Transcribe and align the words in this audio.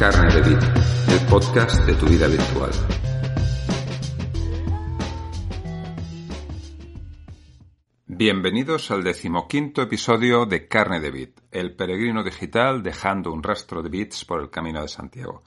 Carne 0.00 0.32
de 0.32 0.40
Vid, 0.40 0.58
el 1.12 1.26
podcast 1.28 1.84
de 1.84 1.92
tu 1.92 2.06
vida 2.06 2.26
virtual. 2.26 2.70
Bienvenidos 8.06 8.90
al 8.92 9.04
decimoquinto 9.04 9.82
episodio 9.82 10.46
de 10.46 10.66
Carne 10.68 11.00
de 11.00 11.10
Bit, 11.10 11.40
el 11.50 11.76
peregrino 11.76 12.24
digital 12.24 12.82
dejando 12.82 13.30
un 13.30 13.42
rastro 13.42 13.82
de 13.82 13.90
bits 13.90 14.24
por 14.24 14.40
el 14.40 14.48
camino 14.48 14.80
de 14.80 14.88
Santiago. 14.88 15.42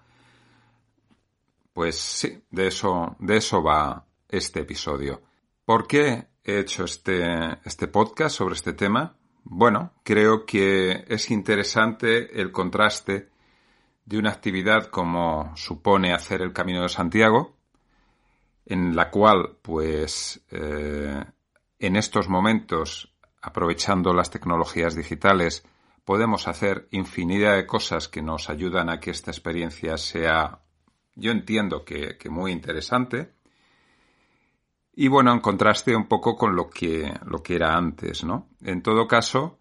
Pues 1.73 1.97
sí, 1.97 2.44
de 2.52 2.67
eso, 2.67 3.16
de 3.17 3.38
eso 3.38 3.63
va 3.63 4.05
este 4.30 4.59
episodio. 4.59 5.23
¿Por 5.66 5.88
qué 5.88 6.27
he 6.44 6.59
hecho 6.59 6.83
este, 6.83 7.58
este 7.66 7.88
podcast 7.88 8.38
sobre 8.38 8.53
este 8.53 8.73
tema? 8.73 9.16
Bueno, 9.45 9.94
creo 10.03 10.45
que 10.45 11.05
es 11.08 11.31
interesante 11.31 12.39
el 12.39 12.52
contraste 12.52 13.33
de 14.05 14.17
una 14.17 14.31
actividad 14.31 14.87
como 14.87 15.55
supone 15.55 16.13
hacer 16.13 16.41
el 16.41 16.53
Camino 16.53 16.81
de 16.81 16.89
Santiago, 16.89 17.55
en 18.65 18.95
la 18.95 19.09
cual, 19.09 19.57
pues, 19.61 20.41
eh, 20.51 21.23
en 21.79 21.95
estos 21.95 22.29
momentos, 22.29 23.13
aprovechando 23.41 24.13
las 24.13 24.29
tecnologías 24.29 24.95
digitales, 24.95 25.65
podemos 26.05 26.47
hacer 26.47 26.87
infinidad 26.91 27.55
de 27.55 27.65
cosas 27.65 28.07
que 28.07 28.21
nos 28.21 28.49
ayudan 28.49 28.89
a 28.89 28.99
que 28.99 29.11
esta 29.11 29.31
experiencia 29.31 29.97
sea, 29.97 30.59
yo 31.15 31.31
entiendo 31.31 31.83
que, 31.83 32.17
muy 32.29 32.51
interesante. 32.51 33.33
Y 34.95 35.07
bueno, 35.07 35.33
en 35.33 35.39
contraste 35.39 35.95
un 35.95 36.07
poco 36.07 36.35
con 36.35 36.55
lo 36.55 36.69
que, 36.69 37.11
lo 37.25 37.41
que 37.41 37.55
era 37.55 37.75
antes, 37.75 38.23
¿no? 38.23 38.49
En 38.61 38.81
todo 38.81 39.07
caso, 39.07 39.59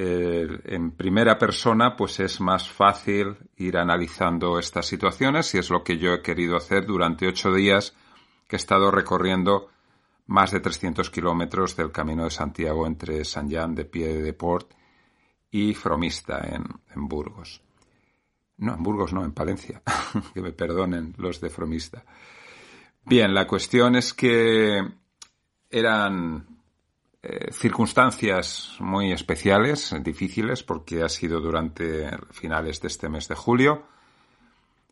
en 0.00 0.92
primera 0.92 1.36
persona, 1.38 1.96
pues 1.96 2.20
es 2.20 2.40
más 2.40 2.68
fácil 2.68 3.36
ir 3.56 3.76
analizando 3.76 4.60
estas 4.60 4.86
situaciones 4.86 5.52
y 5.54 5.58
es 5.58 5.70
lo 5.70 5.82
que 5.82 5.98
yo 5.98 6.12
he 6.12 6.22
querido 6.22 6.56
hacer 6.56 6.86
durante 6.86 7.26
ocho 7.26 7.52
días 7.52 7.96
que 8.46 8.54
he 8.54 8.58
estado 8.58 8.92
recorriendo 8.92 9.70
más 10.26 10.52
de 10.52 10.60
300 10.60 11.10
kilómetros 11.10 11.76
del 11.76 11.90
Camino 11.90 12.24
de 12.24 12.30
Santiago 12.30 12.86
entre 12.86 13.24
San 13.24 13.48
Jean 13.48 13.74
de 13.74 13.86
Pie 13.86 14.22
de 14.22 14.32
Port 14.34 14.72
y 15.50 15.74
Fromista 15.74 16.46
en, 16.46 16.64
en 16.94 17.08
Burgos. 17.08 17.60
No, 18.58 18.74
en 18.74 18.82
Burgos 18.82 19.12
no, 19.12 19.24
en 19.24 19.32
Palencia. 19.32 19.82
que 20.34 20.40
me 20.40 20.52
perdonen 20.52 21.14
los 21.16 21.40
de 21.40 21.50
Fromista. 21.50 22.04
Bien, 23.04 23.34
la 23.34 23.48
cuestión 23.48 23.96
es 23.96 24.14
que 24.14 24.80
eran 25.70 26.57
eh, 27.22 27.52
circunstancias 27.52 28.76
muy 28.80 29.12
especiales, 29.12 29.94
difíciles, 30.02 30.62
porque 30.62 31.02
ha 31.02 31.08
sido 31.08 31.40
durante 31.40 32.10
finales 32.30 32.80
de 32.80 32.88
este 32.88 33.08
mes 33.08 33.28
de 33.28 33.34
julio, 33.34 33.86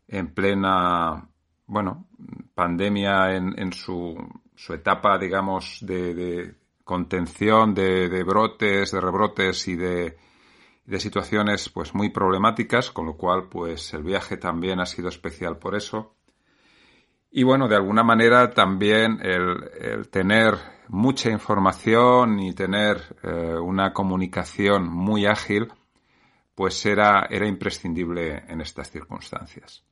en 0.09 0.35
plena, 0.35 1.29
bueno, 1.67 2.09
pandemia 2.55 3.35
en, 3.35 3.73
su, 3.73 4.17
su, 4.55 4.75
etapa, 4.75 5.19
digamos, 5.19 5.79
de, 5.83 6.55
contención 6.85 7.75
de, 7.75 8.23
brotes, 8.25 8.93
de 8.93 9.01
rebrotes 9.01 9.69
y 9.69 9.77
de 9.77 10.17
situaciones 10.99 11.69
pues 11.69 11.95
muy 11.95 12.11
problemáticas, 12.11 12.91
con 12.91 13.07
lo 13.07 13.17
cual 13.17 13.49
pues 13.49 13.93
el 13.95 14.03
viaje 14.03 14.37
también 14.37 14.81
ha 14.81 14.87
sido 14.87 15.09
especial 15.09 15.59
por 15.59 15.75
eso. 15.75 16.17
Y 17.37 17.43
bueno, 17.43 17.69
de 17.69 17.77
alguna 17.77 18.03
manera 18.03 18.51
también 18.51 19.21
el, 19.23 20.09
tener 20.09 20.55
mucha 20.89 21.31
información 21.31 22.41
y 22.41 22.53
tener 22.53 23.17
eh, 23.23 23.57
una 23.59 23.93
comunicación 23.93 24.89
muy 24.89 25.27
ágil, 25.27 25.73
pues 26.55 26.85
era, 26.87 27.27
era 27.31 27.47
imprescindible 27.47 28.45
en 28.49 28.61
estas 28.61 28.91
circunstancias. 28.91 29.85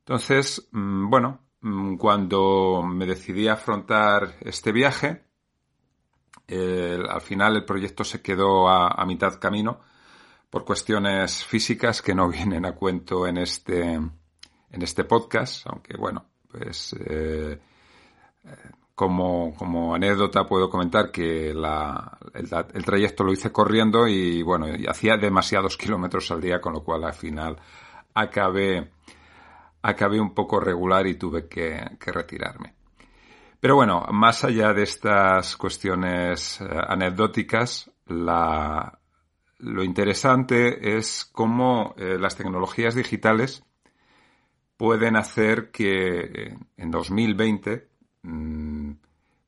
Entonces, 0.00 0.68
mm, 0.72 1.10
bueno, 1.10 1.40
mm, 1.60 1.96
cuando 1.96 2.82
me 2.82 3.06
decidí 3.06 3.48
afrontar 3.48 4.36
este 4.40 4.72
viaje, 4.72 5.24
al 6.48 7.20
final 7.20 7.56
el 7.56 7.64
proyecto 7.64 8.04
se 8.04 8.22
quedó 8.22 8.68
a, 8.68 9.04
mitad 9.04 9.38
camino 9.38 9.80
por 10.48 10.64
cuestiones 10.64 11.44
físicas 11.44 12.00
que 12.00 12.14
no 12.14 12.28
vienen 12.30 12.64
a 12.64 12.74
cuento 12.74 13.26
en 13.26 13.36
este, 13.36 13.92
en 13.92 14.82
este 14.82 15.04
podcast, 15.04 15.66
aunque 15.66 15.96
bueno, 15.96 16.24
pues 16.50 16.94
eh, 16.98 17.60
como, 18.98 19.94
anécdota 19.94 20.44
puedo 20.44 20.68
comentar 20.68 21.12
que 21.12 21.50
el, 21.50 22.84
trayecto 22.84 23.22
lo 23.22 23.32
hice 23.32 23.52
corriendo 23.52 24.08
y 24.08 24.42
bueno, 24.42 24.66
hacía 24.88 25.16
demasiados 25.16 25.76
kilómetros 25.78 26.32
al 26.32 26.40
día, 26.40 26.60
con 26.60 26.72
lo 26.72 26.82
cual 26.82 27.04
al 27.04 27.14
final 27.14 27.56
acabé, 28.12 28.90
acabé 29.82 30.20
un 30.20 30.34
poco 30.34 30.58
regular 30.58 31.06
y 31.06 31.14
tuve 31.14 31.46
que, 31.46 31.80
retirarme. 32.06 32.74
Pero 33.60 33.76
bueno, 33.76 34.04
más 34.10 34.42
allá 34.42 34.72
de 34.72 34.82
estas 34.82 35.56
cuestiones 35.56 36.60
eh, 36.60 36.64
anecdóticas, 36.88 37.92
lo 38.06 39.84
interesante 39.84 40.96
es 40.96 41.24
cómo 41.24 41.94
eh, 41.96 42.16
las 42.18 42.34
tecnologías 42.34 42.96
digitales 42.96 43.62
pueden 44.76 45.14
hacer 45.14 45.70
que 45.70 46.56
en 46.76 46.90
2020 46.90 47.97
mmm, 48.28 48.92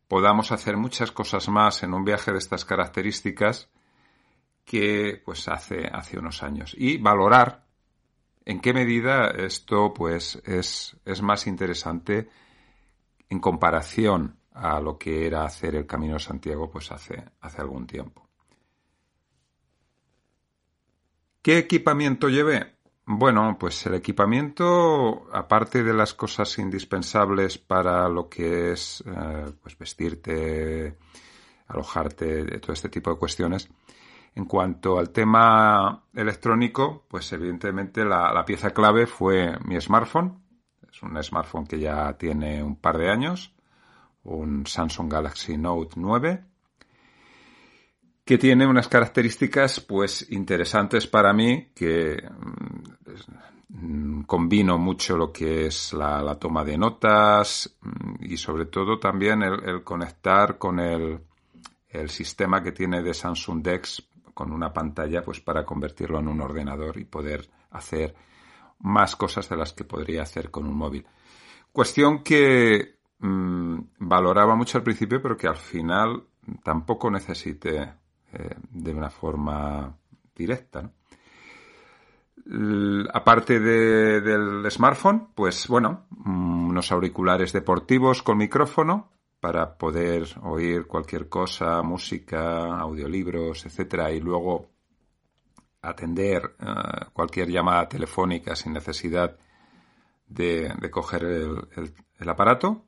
podamos 0.08 0.52
hacer 0.52 0.76
muchas 0.76 1.12
cosas 1.12 1.48
más 1.48 1.82
en 1.82 1.94
un 1.94 2.04
viaje 2.04 2.32
de 2.32 2.38
estas 2.38 2.64
características 2.64 3.68
que 4.64 5.22
pues 5.24 5.48
hace, 5.48 5.86
hace 5.86 6.18
unos 6.18 6.42
años. 6.42 6.74
Y 6.76 6.98
valorar 6.98 7.66
en 8.44 8.60
qué 8.60 8.72
medida 8.72 9.28
esto 9.28 9.92
pues 9.94 10.40
es, 10.44 10.96
es 11.04 11.22
más 11.22 11.46
interesante 11.46 12.28
en 13.28 13.38
comparación 13.38 14.36
a 14.52 14.80
lo 14.80 14.98
que 14.98 15.26
era 15.26 15.44
hacer 15.44 15.76
el 15.76 15.86
Camino 15.86 16.14
de 16.14 16.20
Santiago 16.20 16.70
pues 16.70 16.90
hace, 16.90 17.24
hace 17.40 17.60
algún 17.60 17.86
tiempo. 17.86 18.28
¿Qué 21.42 21.58
equipamiento 21.58 22.28
llevé? 22.28 22.79
Bueno, 23.12 23.56
pues 23.58 23.84
el 23.86 23.94
equipamiento, 23.94 25.26
aparte 25.32 25.82
de 25.82 25.92
las 25.92 26.14
cosas 26.14 26.56
indispensables 26.60 27.58
para 27.58 28.08
lo 28.08 28.28
que 28.28 28.70
es 28.70 29.02
eh, 29.04 29.52
pues 29.60 29.76
vestirte, 29.76 30.96
alojarte, 31.66 32.60
todo 32.60 32.72
este 32.72 32.88
tipo 32.88 33.10
de 33.10 33.16
cuestiones, 33.18 33.68
en 34.36 34.44
cuanto 34.44 34.96
al 34.96 35.10
tema 35.10 36.04
electrónico, 36.14 37.04
pues 37.08 37.32
evidentemente 37.32 38.04
la, 38.04 38.32
la, 38.32 38.44
pieza 38.44 38.70
clave 38.70 39.08
fue 39.08 39.58
mi 39.64 39.80
smartphone. 39.80 40.44
Es 40.88 41.02
un 41.02 41.20
smartphone 41.20 41.66
que 41.66 41.80
ya 41.80 42.16
tiene 42.16 42.62
un 42.62 42.76
par 42.76 42.96
de 42.96 43.10
años, 43.10 43.52
un 44.22 44.68
Samsung 44.68 45.12
Galaxy 45.12 45.58
Note 45.58 45.94
9 45.96 46.49
que 48.30 48.38
tiene 48.38 48.64
unas 48.64 48.86
características 48.86 49.80
pues 49.80 50.30
interesantes 50.30 51.08
para 51.08 51.32
mí 51.32 51.72
que 51.74 52.16
mm, 53.70 54.20
combino 54.20 54.78
mucho 54.78 55.16
lo 55.16 55.32
que 55.32 55.66
es 55.66 55.92
la, 55.92 56.36
toma 56.38 56.62
de 56.62 56.78
notas 56.78 57.76
mm, 57.80 58.22
y 58.26 58.36
sobre 58.36 58.66
todo 58.66 59.00
también 59.00 59.42
el, 59.42 59.82
conectar 59.82 60.58
con 60.58 60.78
el, 60.78 61.18
el, 61.88 62.08
sistema 62.08 62.62
que 62.62 62.70
tiene 62.70 63.02
de 63.02 63.14
Samsung 63.14 63.64
Dex 63.64 64.08
con 64.32 64.52
una 64.52 64.72
pantalla 64.72 65.24
pues 65.24 65.40
para 65.40 65.64
convertirlo 65.64 66.20
en 66.20 66.28
un 66.28 66.40
ordenador 66.40 66.98
y 66.98 67.06
poder 67.06 67.50
hacer 67.72 68.14
más 68.78 69.16
cosas 69.16 69.48
de 69.48 69.56
las 69.56 69.72
que 69.72 69.82
podría 69.82 70.22
hacer 70.22 70.52
con 70.52 70.68
un 70.68 70.76
móvil. 70.76 71.04
Cuestión 71.72 72.22
que 72.22 72.94
mm, 73.18 73.78
valoraba 73.98 74.54
mucho 74.54 74.78
al 74.78 74.84
principio 74.84 75.20
pero 75.20 75.36
que 75.36 75.48
al 75.48 75.56
final 75.56 76.22
tampoco 76.62 77.10
necesite 77.10 77.98
eh, 78.32 78.54
de 78.70 78.94
una 78.94 79.10
forma 79.10 79.96
directa. 80.34 80.90
aparte 83.12 83.60
del 83.60 84.70
smartphone, 84.70 85.28
pues 85.34 85.68
bueno, 85.68 86.06
mm, 86.10 86.70
unos 86.70 86.90
auriculares 86.92 87.52
deportivos 87.52 88.22
con 88.22 88.38
micrófono 88.38 89.10
para 89.40 89.76
poder 89.76 90.26
oír 90.42 90.86
cualquier 90.86 91.28
cosa, 91.28 91.82
música, 91.82 92.78
audiolibros, 92.78 93.64
etcétera, 93.66 94.12
y 94.12 94.20
luego 94.20 94.68
atender 95.82 96.56
eh, 96.60 97.06
cualquier 97.12 97.48
llamada 97.48 97.88
telefónica 97.88 98.54
sin 98.54 98.74
necesidad 98.74 99.36
de, 100.26 100.72
coger 100.90 101.24
el, 101.24 102.28
aparato. 102.28 102.84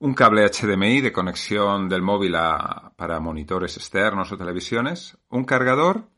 Un 0.00 0.14
cable 0.14 0.48
HDMI 0.48 1.00
de 1.02 1.12
conexión 1.12 1.88
del 1.88 2.02
móvil 2.02 2.32
para 2.96 3.20
monitores 3.20 3.76
externos 3.76 4.32
o 4.32 4.36
televisiones. 4.36 5.16
Un 5.28 5.44
cargador 5.44 6.08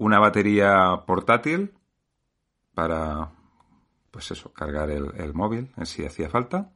una 0.00 0.18
batería 0.18 1.04
portátil 1.06 1.74
para, 2.74 3.30
pues 4.10 4.30
eso, 4.30 4.50
cargar 4.50 4.90
el, 4.90 5.34
móvil 5.34 5.72
en 5.76 5.84
si 5.84 6.06
hacía 6.06 6.30
falta. 6.30 6.72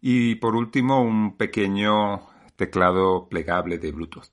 Y 0.00 0.36
por 0.36 0.54
último, 0.54 1.02
un 1.02 1.36
pequeño 1.36 2.20
teclado 2.54 3.28
plegable 3.28 3.78
de 3.78 3.90
Bluetooth. 3.90 4.30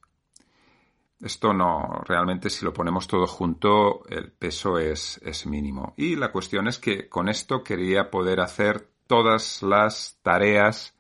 Esto 1.21 1.53
no, 1.53 2.03
realmente 2.05 2.51
si 2.51 2.63
lo 2.63 2.71
ponemos 2.71 3.07
todo 3.07 3.25
junto, 3.25 4.07
el 4.07 4.31
peso 4.31 4.77
es, 4.77 5.19
es, 5.23 5.47
mínimo. 5.47 5.95
Y 5.97 6.15
la 6.15 6.31
cuestión 6.31 6.67
es 6.67 6.77
que 6.77 7.09
con 7.09 7.29
esto 7.29 7.63
quería 7.63 8.11
poder 8.11 8.41
hacer 8.41 8.92
todas 9.07 9.61
las 9.63 10.19
tareas 10.21 10.95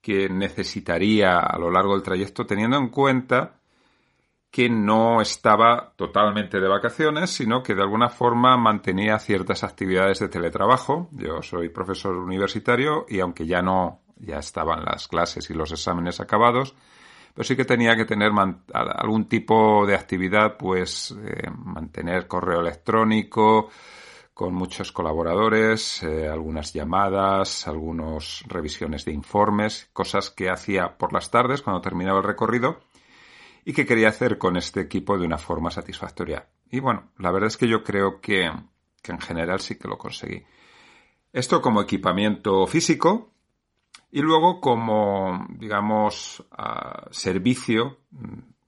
que 0.00 0.28
necesitaría 0.28 1.38
a 1.38 1.58
lo 1.58 1.70
largo 1.70 1.94
del 1.94 2.02
trayecto, 2.02 2.46
teniendo 2.46 2.78
en 2.78 2.88
cuenta 2.88 3.60
que 4.50 4.68
no 4.68 5.20
estaba 5.20 5.92
totalmente 5.94 6.58
de 6.58 6.68
vacaciones, 6.68 7.30
sino 7.30 7.62
que 7.62 7.74
de 7.74 7.82
alguna 7.82 8.08
forma 8.08 8.56
mantenía 8.56 9.18
ciertas 9.18 9.62
actividades 9.62 10.18
de 10.18 10.28
teletrabajo. 10.28 11.08
Yo 11.12 11.40
soy 11.42 11.68
profesor 11.68 12.16
universitario 12.16 13.06
y 13.08 13.20
aunque 13.20 13.46
ya 13.46 13.62
no, 13.62 14.00
ya 14.16 14.38
estaban 14.38 14.84
las 14.84 15.06
clases 15.06 15.48
y 15.50 15.54
los 15.54 15.70
exámenes 15.70 16.20
acabados, 16.20 16.74
pero 17.32 17.44
sí 17.44 17.54
que 17.54 17.64
tenía 17.64 17.94
que 17.94 18.06
tener 18.06 18.32
algún 18.72 19.28
tipo 19.28 19.86
de 19.86 19.94
actividad, 19.94 20.56
pues 20.56 21.12
eh, 21.12 21.48
mantener 21.56 22.26
correo 22.26 22.60
electrónico 22.60 23.70
con 24.40 24.54
muchos 24.54 24.90
colaboradores, 24.90 26.02
eh, 26.02 26.26
algunas 26.26 26.72
llamadas, 26.72 27.68
algunas 27.68 28.42
revisiones 28.48 29.04
de 29.04 29.12
informes, 29.12 29.90
cosas 29.92 30.30
que 30.30 30.48
hacía 30.48 30.96
por 30.96 31.12
las 31.12 31.30
tardes 31.30 31.60
cuando 31.60 31.82
terminaba 31.82 32.20
el 32.20 32.24
recorrido 32.24 32.80
y 33.66 33.74
que 33.74 33.84
quería 33.84 34.08
hacer 34.08 34.38
con 34.38 34.56
este 34.56 34.80
equipo 34.80 35.18
de 35.18 35.26
una 35.26 35.36
forma 35.36 35.70
satisfactoria. 35.70 36.48
Y 36.70 36.80
bueno, 36.80 37.10
la 37.18 37.30
verdad 37.32 37.48
es 37.48 37.58
que 37.58 37.68
yo 37.68 37.84
creo 37.84 38.22
que, 38.22 38.44
en 38.44 39.20
general 39.20 39.60
sí 39.60 39.76
que 39.76 39.88
lo 39.88 39.98
conseguí. 39.98 40.42
Esto 41.34 41.60
como 41.60 41.82
equipamiento 41.82 42.66
físico 42.66 43.34
y 44.10 44.22
luego 44.22 44.58
como, 44.62 45.48
digamos, 45.50 46.42
servicio, 47.10 47.98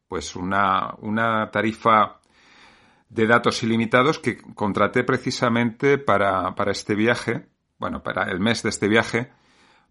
pues 0.07 0.37
una, 0.37 0.95
una 0.99 1.51
tarifa 1.51 2.21
de 3.13 3.27
datos 3.27 3.63
ilimitados 3.63 4.19
que 4.19 4.39
contraté 4.39 5.05
precisamente 5.05 5.99
para, 5.99 6.55
para 6.55 6.73
este 6.73 6.95
viaje, 6.95 7.47
bueno, 7.79 8.03
para 8.03 8.31
el 8.31 8.41
mes 8.41 8.63
de 8.63 8.71
este 8.71 8.89
viaje, 8.89 9.31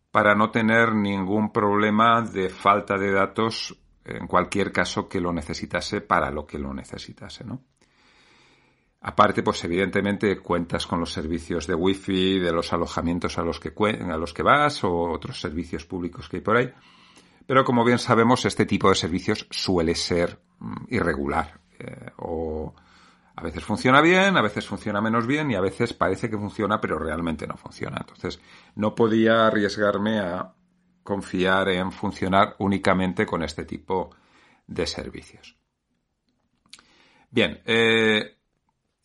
para 0.10 0.34
no 0.34 0.50
tener 0.50 0.96
ningún 0.96 1.52
problema 1.52 2.24
de 2.24 2.50
falta 2.50 2.98
de 2.98 3.12
datos 3.12 3.78
en 4.06 4.26
cualquier 4.26 4.72
caso 4.72 5.08
que 5.08 5.22
lo 5.22 5.32
necesitase 5.32 6.02
para 6.02 6.32
lo 6.32 6.48
que 6.48 6.58
lo 6.58 6.74
necesitase, 6.74 7.44
¿no? 7.44 7.62
Aparte, 9.02 9.44
pues 9.44 9.64
evidentemente 9.64 10.40
cuentas 10.40 10.86
con 10.86 11.00
los 11.00 11.12
servicios 11.12 11.66
de 11.66 11.76
wifi, 11.76 12.40
de 12.40 12.52
los 12.52 12.74
alojamientos 12.74 13.38
a 13.38 13.44
los 13.44 13.60
que, 13.60 13.74
a 13.80 14.18
los 14.18 14.34
que 14.34 14.44
vas 14.44 14.84
o 14.84 15.12
otros 15.12 15.40
servicios 15.40 15.86
públicos 15.86 16.28
que 16.28 16.38
hay 16.38 16.44
por 16.44 16.58
ahí. 16.58 16.72
Pero 17.48 17.64
como 17.64 17.84
bien 17.84 17.98
sabemos, 17.98 18.46
este 18.46 18.66
tipo 18.66 18.90
de 18.90 18.96
servicios 18.96 19.48
suele 19.50 19.96
ser 19.96 20.40
mm, 20.60 20.86
irregular. 20.90 21.60
Eh, 21.80 22.12
o 22.18 22.76
a 23.36 23.44
veces 23.44 23.64
funciona 23.64 24.02
bien, 24.02 24.38
a 24.38 24.42
veces 24.42 24.66
funciona 24.66 25.02
menos 25.02 25.26
bien 25.26 25.50
y 25.52 25.56
a 25.56 25.62
veces 25.62 25.94
parece 25.94 26.30
que 26.30 26.38
funciona 26.38 26.82
pero 26.82 27.00
realmente 27.00 27.48
no 27.48 27.58
funciona. 27.58 27.98
Entonces, 28.00 28.40
no 28.76 28.94
podía 28.94 29.48
arriesgarme 29.48 30.20
a 30.20 30.54
confiar 31.04 31.70
en 31.70 31.92
funcionar 31.92 32.56
únicamente 32.60 33.26
con 33.26 33.44
este 33.44 33.66
tipo 33.66 34.16
de 34.68 34.86
servicios. 34.86 35.58
Bien, 37.30 37.62
eh, 37.66 38.38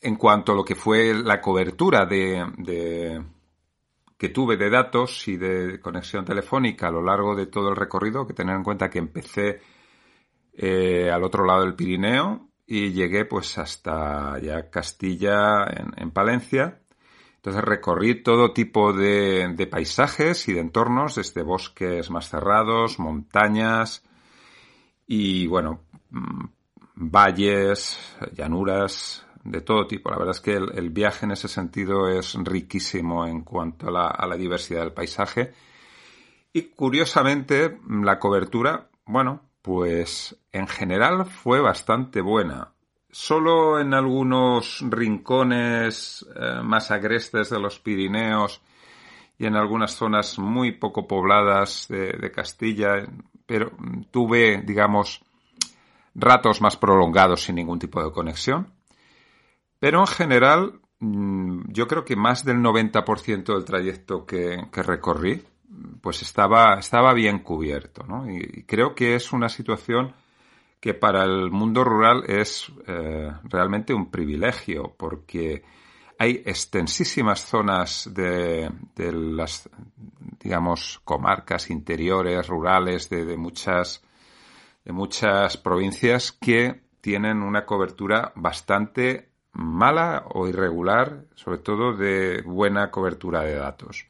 en 0.00 0.16
cuanto 0.16 0.52
a 0.52 0.54
lo 0.54 0.64
que 0.64 0.74
fue 0.74 1.14
la 1.14 1.40
cobertura 1.40 2.04
de, 2.04 3.24
que 4.18 4.28
tuve 4.30 4.56
de 4.56 4.68
datos 4.68 5.26
y 5.28 5.36
de 5.36 5.80
conexión 5.80 6.24
telefónica 6.24 6.88
a 6.88 6.92
lo 6.92 7.02
largo 7.02 7.34
de 7.34 7.46
todo 7.46 7.70
el 7.70 7.76
recorrido, 7.76 8.26
que 8.26 8.34
tener 8.34 8.56
en 8.56 8.64
cuenta 8.64 8.90
que 8.90 8.98
empecé 8.98 9.60
eh, 10.52 11.10
al 11.10 11.22
otro 11.22 11.44
lado 11.44 11.62
del 11.62 11.74
Pirineo 11.74 12.48
y 12.66 12.92
llegué 12.92 13.24
pues 13.24 13.58
hasta 13.58 14.38
ya 14.40 14.70
Castilla 14.70 15.66
en 15.96 16.10
Palencia 16.10 16.80
entonces 17.46 17.64
recorrí 17.64 18.24
todo 18.24 18.52
tipo 18.52 18.92
de, 18.92 19.68
paisajes 19.70 20.48
y 20.48 20.52
de 20.52 20.58
entornos, 20.58 21.14
desde 21.14 21.42
bosques 21.42 22.10
más 22.10 22.28
cerrados, 22.28 22.98
montañas 22.98 24.02
y, 25.06 25.46
bueno, 25.46 25.84
mm, 26.10 26.44
valles, 26.96 28.00
llanuras, 28.32 29.24
de 29.44 29.60
todo 29.60 29.86
tipo. 29.86 30.10
La 30.10 30.18
verdad 30.18 30.34
es 30.34 30.40
que 30.40 30.54
el, 30.56 30.90
viaje 30.90 31.24
en 31.24 31.30
ese 31.30 31.46
sentido 31.46 32.08
es 32.08 32.34
riquísimo 32.34 33.24
en 33.28 33.42
cuanto 33.42 33.90
a 33.90 33.92
la, 33.92 34.06
a 34.08 34.26
la 34.26 34.36
diversidad 34.36 34.80
del 34.80 34.92
paisaje. 34.92 35.52
Y 36.52 36.62
curiosamente, 36.62 37.78
la 37.88 38.18
cobertura, 38.18 38.90
bueno, 39.04 39.45
pues 39.66 40.36
en 40.52 40.68
general 40.68 41.26
fue 41.26 41.60
bastante 41.60 42.20
buena. 42.20 42.72
Solo 43.10 43.80
en 43.80 43.94
algunos 43.94 44.78
rincones 44.88 46.24
eh, 46.36 46.60
más 46.62 46.92
agrestes 46.92 47.50
de 47.50 47.58
los 47.58 47.80
Pirineos 47.80 48.62
y 49.36 49.44
en 49.44 49.56
algunas 49.56 49.90
zonas 49.90 50.38
muy 50.38 50.70
poco 50.70 51.08
pobladas 51.08 51.88
de, 51.88 52.30
Castilla, 52.30 53.08
pero 53.44 53.72
tuve, 54.12 54.62
digamos, 54.64 55.24
ratos 56.14 56.60
más 56.60 56.76
prolongados 56.76 57.42
sin 57.42 57.56
ningún 57.56 57.80
tipo 57.80 58.00
de 58.04 58.12
conexión. 58.12 58.72
Pero 59.80 59.98
en 59.98 60.06
general, 60.06 60.80
mm, 61.00 61.72
yo 61.72 61.88
creo 61.88 62.04
que 62.04 62.14
más 62.14 62.44
del 62.44 62.58
90% 62.58 63.52
del 63.52 63.64
trayecto 63.64 64.24
que, 64.24 64.68
recorrí, 64.74 65.42
pues 66.00 66.22
estaba, 66.22 66.78
estaba 66.78 67.12
bien 67.14 67.40
cubierto, 67.40 68.04
¿no? 68.04 68.30
y 68.30 68.64
creo 68.64 68.94
que 68.94 69.14
es 69.14 69.32
una 69.32 69.48
situación 69.48 70.14
que 70.80 70.94
para 70.94 71.24
el 71.24 71.50
mundo 71.50 71.84
rural 71.84 72.24
es 72.28 72.70
eh, 72.86 73.32
realmente 73.44 73.94
un 73.94 74.10
privilegio 74.10 74.94
porque 74.96 75.64
hay 76.18 76.42
extensísimas 76.46 77.40
zonas 77.40 78.10
de, 78.14 78.70
las, 78.96 79.68
digamos, 80.40 81.00
comarcas 81.04 81.70
interiores, 81.70 82.46
rurales, 82.46 83.10
de, 83.10 83.36
muchas, 83.36 84.02
de 84.84 84.92
muchas 84.92 85.56
provincias 85.56 86.32
que 86.32 86.80
tienen 87.00 87.42
una 87.42 87.66
cobertura 87.66 88.32
bastante 88.34 89.28
mala 89.52 90.24
o 90.34 90.48
irregular, 90.48 91.24
sobre 91.34 91.58
todo 91.58 91.94
de 91.94 92.42
buena 92.42 92.90
cobertura 92.90 93.42
de 93.42 93.56
datos. 93.56 94.06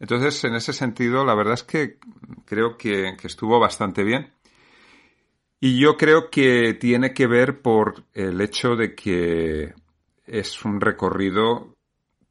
Entonces, 0.00 0.42
en 0.44 0.54
ese 0.54 0.72
sentido, 0.72 1.24
la 1.24 1.34
verdad 1.34 1.54
es 1.54 1.62
que 1.62 1.98
creo 2.44 2.76
que 2.76 3.16
estuvo 3.22 3.58
bastante 3.58 4.04
bien 4.04 4.32
y 5.58 5.78
yo 5.78 5.96
creo 5.96 6.30
que 6.30 6.74
tiene 6.74 7.14
que 7.14 7.26
ver 7.26 7.62
por 7.62 8.04
el 8.12 8.40
hecho 8.40 8.76
de 8.76 8.94
que 8.94 9.74
es 10.26 10.64
un 10.64 10.80
recorrido 10.80 11.74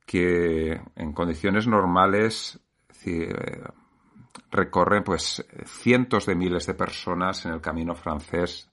que 0.06 0.80
en 0.96 1.14
condiciones 1.14 1.68
normales 1.68 2.60
recorren 4.52 5.04
pues 5.04 5.46
cientos 5.66 6.26
de 6.28 6.36
miles 6.36 6.68
de 6.68 6.76
personas 6.76 7.46
en 7.46 7.54
el 7.54 7.62
camino 7.62 7.96
francés 7.96 8.70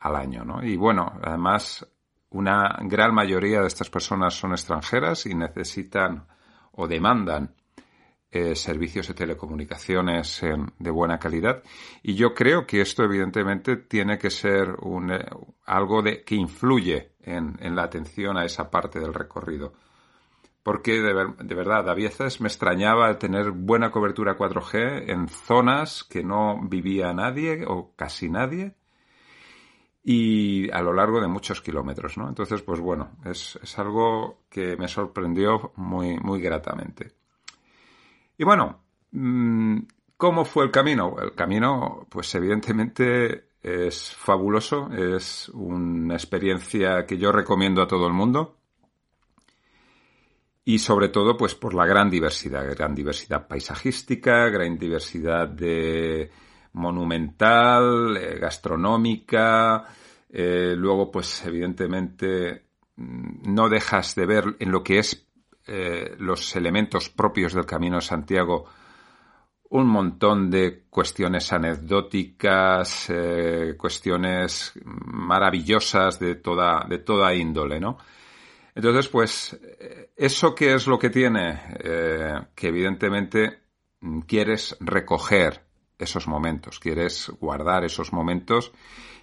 al 0.00 0.16
año, 0.16 0.44
¿no? 0.44 0.62
Y 0.62 0.76
bueno, 0.76 1.18
además 1.22 1.86
una 2.30 2.76
gran 2.82 3.14
mayoría 3.14 3.60
de 3.60 3.68
estas 3.68 3.88
personas 3.88 4.34
son 4.34 4.52
extranjeras 4.52 5.24
y 5.24 5.34
necesitan 5.34 6.26
o 6.72 6.86
demandan 6.86 7.54
eh, 8.34 8.56
servicios 8.56 9.06
de 9.06 9.14
telecomunicaciones 9.14 10.42
de 10.76 10.90
buena 10.90 11.20
calidad. 11.20 11.62
Y 12.02 12.16
yo 12.16 12.34
creo 12.34 12.66
que 12.66 12.80
esto 12.80 13.04
evidentemente 13.04 13.76
tiene 13.76 14.18
que 14.18 14.28
ser 14.28 14.74
un, 14.82 15.12
eh, 15.12 15.24
algo 15.66 16.02
de, 16.02 16.24
que 16.24 16.34
influye 16.34 17.12
en, 17.20 17.76
la 17.76 17.84
atención 17.84 18.36
a 18.36 18.44
esa 18.44 18.68
parte 18.72 18.98
del 18.98 19.14
recorrido. 19.14 19.74
Porque 20.64 21.00
de, 21.00 21.14
de, 21.44 21.54
verdad, 21.54 21.88
a 21.88 21.94
veces 21.94 22.40
me 22.40 22.48
extrañaba 22.48 23.16
tener 23.20 23.52
buena 23.52 23.92
cobertura 23.92 24.36
4G 24.36 25.12
en 25.12 25.28
zonas 25.28 26.02
que 26.02 26.24
no 26.24 26.60
vivía 26.68 27.12
nadie 27.12 27.64
o 27.64 27.94
casi 27.94 28.28
nadie 28.28 28.74
y 30.02 30.72
a 30.72 30.82
lo 30.82 30.92
largo 30.92 31.20
de 31.20 31.28
muchos 31.28 31.62
kilómetros, 31.62 32.18
¿no? 32.18 32.28
Entonces, 32.28 32.62
pues 32.62 32.80
bueno, 32.80 33.12
es, 33.24 33.60
es 33.62 33.78
algo 33.78 34.40
que 34.50 34.76
me 34.76 34.88
sorprendió 34.88 35.72
muy, 35.76 36.18
muy 36.18 36.40
gratamente. 36.40 37.23
Y 38.36 38.44
bueno, 38.44 38.84
mm, 39.12 39.78
¿cómo 40.16 40.44
fue 40.44 40.64
el 40.64 40.70
camino? 40.70 41.16
El 41.20 41.34
camino, 41.34 42.06
pues 42.08 42.34
evidentemente 42.34 43.48
es 43.62 44.14
fabuloso, 44.14 44.90
es 44.92 45.48
una 45.50 46.14
experiencia 46.14 47.06
que 47.06 47.16
yo 47.16 47.32
recomiendo 47.32 47.80
a 47.82 47.88
todo 47.88 48.06
el 48.06 48.12
mundo 48.12 48.58
y 50.64 50.78
sobre 50.78 51.08
todo 51.08 51.36
pues 51.36 51.54
por 51.54 51.74
la 51.74 51.86
gran 51.86 52.10
diversidad, 52.10 52.68
gran 52.74 52.94
diversidad 52.94 53.46
paisajística, 53.46 54.48
gran 54.48 54.78
diversidad 54.78 55.48
de 55.48 56.30
monumental, 56.72 58.16
eh, 58.16 58.38
gastronómica, 58.38 59.84
eh, 60.28 60.74
luego 60.76 61.10
pues 61.10 61.44
evidentemente 61.46 62.64
mm, 62.96 63.52
no 63.54 63.68
dejas 63.68 64.14
de 64.14 64.26
ver 64.26 64.56
en 64.58 64.72
lo 64.72 64.82
que 64.82 64.98
es 64.98 65.26
eh, 65.66 66.14
los 66.18 66.54
elementos 66.56 67.08
propios 67.08 67.54
del 67.54 67.66
Camino 67.66 67.96
de 67.96 68.02
Santiago 68.02 68.66
un 69.70 69.86
montón 69.88 70.50
de 70.50 70.84
cuestiones 70.88 71.52
anecdóticas, 71.52 73.10
cuestiones 73.76 74.72
maravillosas 74.84 76.20
de 76.20 76.36
toda, 76.36 76.86
de 76.88 76.98
toda 76.98 77.34
índole, 77.34 77.80
¿no? 77.80 77.98
Entonces, 78.74 79.08
pues, 79.08 79.58
¿eso 80.16 80.54
qué 80.54 80.74
es 80.74 80.86
lo 80.86 80.98
que 80.98 81.10
tiene? 81.10 81.60
Eh, 81.78 82.40
que 82.54 82.68
evidentemente 82.68 83.60
quieres 84.26 84.76
recoger 84.80 85.62
esos 85.98 86.26
momentos, 86.26 86.80
quieres 86.80 87.30
guardar 87.40 87.84
esos 87.84 88.12
momentos 88.12 88.72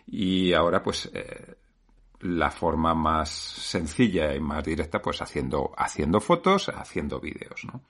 y 0.08 0.54
ahora, 0.54 0.82
pues, 0.82 1.10
eh, 1.14 1.56
la 2.22 2.52
forma 2.52 2.94
más 2.94 3.30
sencilla 3.30 4.36
y 4.36 4.40
más 4.40 4.64
directa, 4.64 5.02
pues, 5.02 5.22
haciendo, 5.22 5.72
haciendo 5.78 6.20
fotos, 6.20 6.70
haciendo 6.70 7.20
vídeos, 7.20 7.66
¿no? 7.66 7.82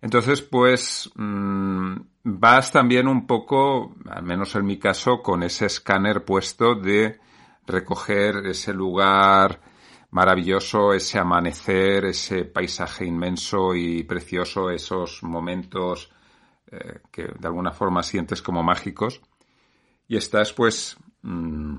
Entonces, 0.00 0.42
pues, 0.42 1.10
mm, 1.14 1.96
vas 2.24 2.70
también 2.70 3.08
un 3.08 3.26
poco, 3.26 3.94
al 4.10 4.22
menos 4.22 4.54
en 4.54 4.66
mi 4.66 4.78
caso, 4.78 5.22
con 5.22 5.42
ese 5.42 5.66
escáner 5.66 6.24
puesto 6.24 6.74
de 6.74 7.20
recoger 7.66 8.46
ese 8.46 8.74
lugar, 8.74 9.60
maravilloso 10.10 10.92
ese 10.92 11.18
amanecer, 11.18 12.04
ese 12.04 12.44
paisaje 12.44 13.04
inmenso 13.04 13.74
y 13.74 14.04
precioso, 14.04 14.70
esos 14.70 15.22
momentos 15.22 16.12
eh, 16.70 17.00
que 17.10 17.22
de 17.24 17.48
alguna 17.48 17.72
forma 17.72 18.02
sientes 18.02 18.42
como 18.42 18.62
mágicos. 18.62 19.20
Y 20.06 20.16
estás 20.16 20.52
pues 20.52 20.96
mm, 21.22 21.76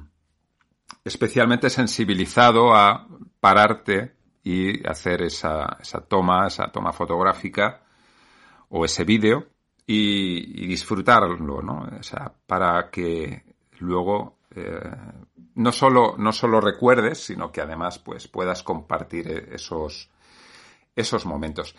especialmente 1.06 1.70
sensibilizado 1.70 2.76
a 2.76 3.08
pararte 3.40 4.16
y 4.44 4.86
hacer 4.88 5.22
esa, 5.22 5.78
esa 5.80 6.02
toma, 6.02 6.48
esa 6.48 6.72
toma 6.72 6.92
fotográfica 6.92 7.84
o 8.70 8.84
ese 8.84 9.04
vídeo 9.04 9.48
y, 9.86 10.66
disfrutarlo, 10.68 11.62
¿no? 11.62 11.88
O 12.00 12.04
sea, 12.04 12.34
para 12.48 12.90
que 12.90 13.44
luego 13.80 14.40
eh, 14.56 14.80
no 15.54 15.72
solo, 15.72 16.16
no 16.18 16.34
solo 16.34 16.60
recuerdes, 16.60 17.24
sino 17.24 17.52
que 17.52 17.62
además 17.62 18.00
pues, 18.00 18.28
puedas 18.28 18.64
compartir 18.64 19.30
e-, 19.30 19.56
esos, 19.56 20.10
esos 20.96 21.26
momentos. 21.28 21.76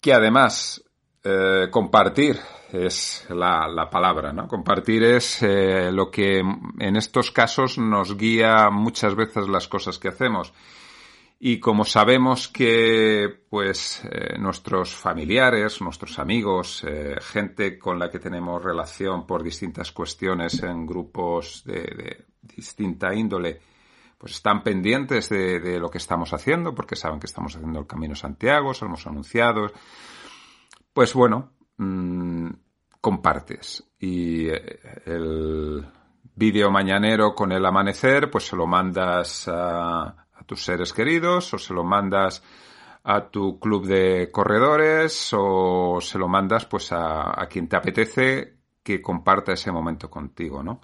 Que 0.00 0.14
además 0.14 0.82
eh, 1.24 1.68
compartir 1.70 2.38
es 2.72 3.26
la, 3.28 3.68
la, 3.68 3.88
palabra, 3.88 4.32
¿no? 4.32 4.48
Compartir 4.48 5.04
es 5.04 5.42
eh, 5.42 5.92
lo 5.92 6.10
que 6.10 6.38
en 6.38 6.96
estos 6.96 7.30
casos 7.30 7.78
nos 7.78 8.16
guía 8.16 8.70
muchas 8.70 9.14
veces 9.14 9.48
las 9.48 9.68
cosas 9.68 9.98
que 9.98 10.08
hacemos. 10.08 10.52
Y 11.38 11.58
como 11.58 11.84
sabemos 11.84 12.48
que, 12.48 13.28
pues, 13.50 14.02
eh, 14.10 14.38
nuestros 14.38 14.94
familiares, 14.94 15.80
nuestros 15.80 16.18
amigos, 16.18 16.84
gente 17.20 17.78
con 17.78 17.98
la 17.98 18.10
que 18.10 18.20
tenemos 18.20 18.62
relación 18.62 19.26
por 19.26 19.42
distintas 19.42 19.90
cuestiones 19.90 20.62
en 20.62 20.86
grupos 20.86 21.64
de 21.64 22.24
distinta 22.42 23.12
índole, 23.12 23.60
pues 24.22 24.34
están 24.34 24.62
pendientes 24.62 25.28
de, 25.28 25.80
lo 25.80 25.90
que 25.90 25.98
estamos 25.98 26.32
haciendo, 26.32 26.72
porque 26.76 26.94
saben 26.94 27.18
que 27.18 27.26
estamos 27.26 27.56
haciendo 27.56 27.80
el 27.80 27.88
Camino 27.88 28.14
Santiago, 28.14 28.72
somos 28.72 29.04
anunciados. 29.08 29.72
Pues 30.92 31.14
bueno, 31.14 31.52
mm, 31.76 32.48
compartes. 33.00 33.84
Y 33.98 34.48
eh, 34.48 34.80
el 35.06 35.86
vídeo 36.34 36.70
mañanero 36.70 37.34
con 37.34 37.52
el 37.52 37.64
amanecer, 37.64 38.30
pues 38.30 38.46
se 38.46 38.56
lo 38.56 38.66
mandas 38.66 39.48
a, 39.48 40.16
tus 40.46 40.64
seres 40.64 40.92
queridos 40.92 41.54
o 41.54 41.58
se 41.58 41.72
lo 41.72 41.84
mandas 41.84 42.42
a 43.04 43.28
tu 43.28 43.60
club 43.60 43.86
de 43.86 44.28
corredores 44.32 45.30
o 45.32 46.00
se 46.00 46.18
lo 46.18 46.26
mandas 46.26 46.66
pues 46.66 46.90
a, 46.90 47.40
a 47.40 47.46
quien 47.46 47.68
te 47.68 47.76
apetece 47.76 48.56
que 48.82 49.00
comparta 49.00 49.52
ese 49.52 49.70
momento 49.70 50.10
contigo, 50.10 50.62
¿no? 50.62 50.80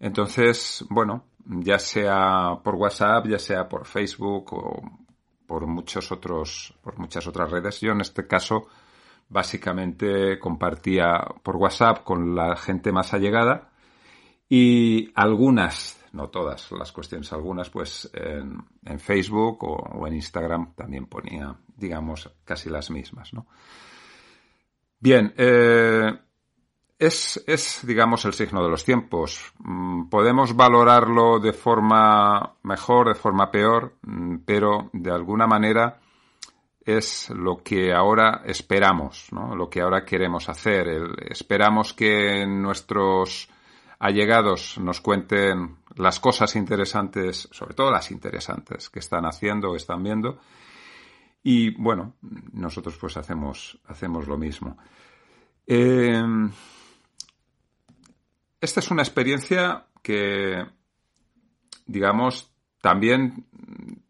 Entonces, 0.00 0.84
bueno, 0.88 1.26
ya 1.44 1.78
sea 1.78 2.58
por 2.62 2.76
WhatsApp, 2.76 3.26
ya 3.26 3.38
sea 3.38 3.68
por 3.68 3.84
Facebook 3.84 4.52
o 4.54 4.82
por 5.46 5.66
muchos 5.66 6.12
otros, 6.12 6.74
por 6.82 6.98
muchas 6.98 7.26
otras 7.26 7.50
redes. 7.50 7.80
Yo 7.80 7.92
en 7.92 8.00
este 8.00 8.26
caso 8.26 8.68
básicamente 9.28 10.38
compartía 10.38 11.24
por 11.42 11.56
WhatsApp 11.56 12.02
con 12.04 12.34
la 12.34 12.56
gente 12.56 12.92
más 12.92 13.12
allegada 13.12 13.70
y 14.48 15.12
algunas, 15.14 16.02
no 16.12 16.28
todas 16.30 16.72
las 16.72 16.92
cuestiones, 16.92 17.32
algunas 17.32 17.68
pues 17.68 18.10
en, 18.14 18.98
Facebook 18.98 19.62
o, 19.64 20.06
en 20.06 20.14
Instagram 20.14 20.74
también 20.74 21.06
ponía, 21.06 21.54
digamos, 21.76 22.30
casi 22.44 22.70
las 22.70 22.90
mismas, 22.90 23.34
¿no? 23.34 23.46
Bien, 25.00 25.32
eh, 25.36 26.12
es, 26.98 27.44
es, 27.46 27.86
digamos, 27.86 28.24
el 28.24 28.32
signo 28.32 28.64
de 28.64 28.70
los 28.70 28.84
tiempos. 28.84 29.52
Mm, 29.58 30.08
podemos 30.08 30.56
valorarlo 30.56 31.38
de 31.38 31.52
forma 31.52 32.56
mejor, 32.64 33.08
de 33.08 33.14
forma 33.14 33.50
peor, 33.50 33.94
mm, 34.02 34.38
pero 34.44 34.90
de 34.92 35.10
alguna 35.10 35.46
manera 35.46 36.00
es 36.88 37.28
lo 37.28 37.58
que 37.58 37.92
ahora 37.92 38.40
esperamos, 38.46 39.30
lo 39.30 39.68
que 39.68 39.82
ahora 39.82 40.06
queremos 40.06 40.48
hacer. 40.48 40.88
esperamos 41.28 41.92
que 41.92 42.46
nuestros 42.46 43.50
allegados 43.98 44.78
nos 44.78 45.02
cuenten 45.02 45.76
las 45.96 46.18
cosas 46.18 46.56
interesantes, 46.56 47.46
sobre 47.52 47.74
todo 47.74 47.90
las 47.90 48.10
interesantes 48.10 48.88
que 48.88 49.00
están 49.00 49.26
haciendo 49.26 49.70
o 49.70 49.76
están 49.76 50.02
viendo. 50.02 50.40
Y 51.42 51.74
bueno, 51.74 52.14
nosotros 52.52 52.96
pues 52.98 53.18
hacemos, 53.18 53.78
hacemos 53.86 54.26
lo 54.26 54.38
mismo. 54.38 54.78
Eh, 55.66 56.22
esta 58.62 58.80
es 58.80 58.90
una 58.90 59.02
experiencia 59.02 59.84
que, 60.02 60.64
digamos, 61.84 62.50
también 62.80 63.46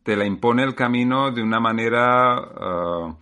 te 0.02 0.16
la 0.16 0.24
impone 0.24 0.62
el 0.62 0.74
camino 0.74 1.30
de 1.30 1.42
una 1.42 1.60
manera 1.60 2.38
eh, 2.38 3.14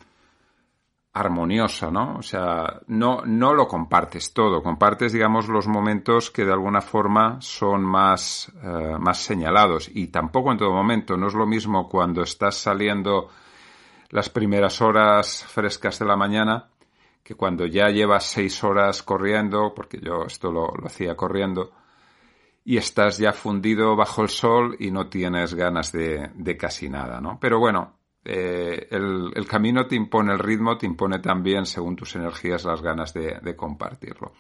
armoniosa, 1.13 1.91
¿no? 1.91 2.17
O 2.19 2.23
sea, 2.23 2.81
no, 2.89 3.23
no 3.25 3.55
lo 3.55 3.67
compartes 3.67 4.33
todo, 4.33 4.63
compartes, 4.63 5.13
digamos, 5.13 5.49
los 5.49 5.67
momentos 5.67 6.31
que 6.31 6.45
de 6.45 6.53
alguna 6.53 6.81
forma 6.81 7.39
son 7.41 7.83
más, 7.83 8.53
eh, 8.63 8.97
más 8.99 9.19
señalados 9.19 9.91
y 9.93 10.09
tampoco 10.09 10.53
en 10.53 10.59
todo 10.59 10.73
momento. 10.73 11.17
No 11.17 11.29
es 11.29 11.35
lo 11.35 11.47
mismo 11.47 11.89
cuando 11.89 12.23
estás 12.23 12.57
saliendo 12.57 13.31
las 14.11 14.29
primeras 14.29 14.81
horas 14.81 15.45
frescas 15.45 15.99
de 15.99 16.07
la 16.07 16.17
mañana 16.17 16.69
que 17.27 17.35
cuando 17.35 17.67
ya 17.67 17.89
llevas 17.89 18.25
seis 18.25 18.63
horas 18.63 19.03
corriendo, 19.03 19.73
porque 19.75 19.99
yo 20.01 20.27
esto 20.27 20.53
lo, 20.53 20.73
hacía 20.85 21.17
corriendo, 21.17 21.73
y 22.69 22.79
estás 22.79 23.19
ya 23.19 23.33
fundido 23.33 23.95
bajo 23.95 24.23
el 24.23 24.29
sol 24.29 24.75
y 24.81 24.91
no 24.91 25.09
tienes 25.09 25.55
ganas 25.55 25.93
de, 25.93 26.57
casi 26.59 26.89
nada, 26.89 27.21
¿no? 27.21 27.39
Pero 27.41 27.61
bueno, 27.61 28.01
eh, 28.25 28.89
el, 28.91 29.47
camino 29.49 29.87
te 29.87 29.95
impone 29.95 30.33
el 30.33 30.41
ritmo, 30.41 30.77
te 30.77 30.85
impone 30.85 31.21
también, 31.21 31.65
según 31.65 31.95
tus 31.95 32.17
energías, 32.17 32.65
las 32.65 32.83
ganas 32.83 33.15
de, 33.15 33.55
compartirlo. 33.55 34.33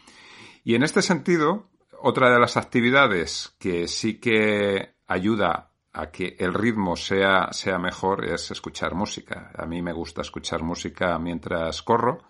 Y 0.64 0.74
en 0.74 0.82
este 0.82 1.02
sentido, 1.02 1.68
otra 2.02 2.28
de 2.32 2.40
las 2.40 2.56
actividades 2.56 3.54
que 3.60 3.86
sí 3.86 4.18
que 4.18 4.96
ayuda 5.06 5.70
a 5.92 6.10
que 6.10 6.34
el 6.40 6.52
ritmo 6.52 6.96
sea, 6.96 7.52
sea 7.52 7.78
mejor 7.78 8.24
es 8.24 8.50
escuchar 8.50 8.96
música. 8.96 9.52
A 9.56 9.66
mí 9.66 9.82
me 9.82 9.92
gusta 9.92 10.22
escuchar 10.22 10.64
música 10.64 11.16
mientras 11.20 11.80
corro 11.80 12.24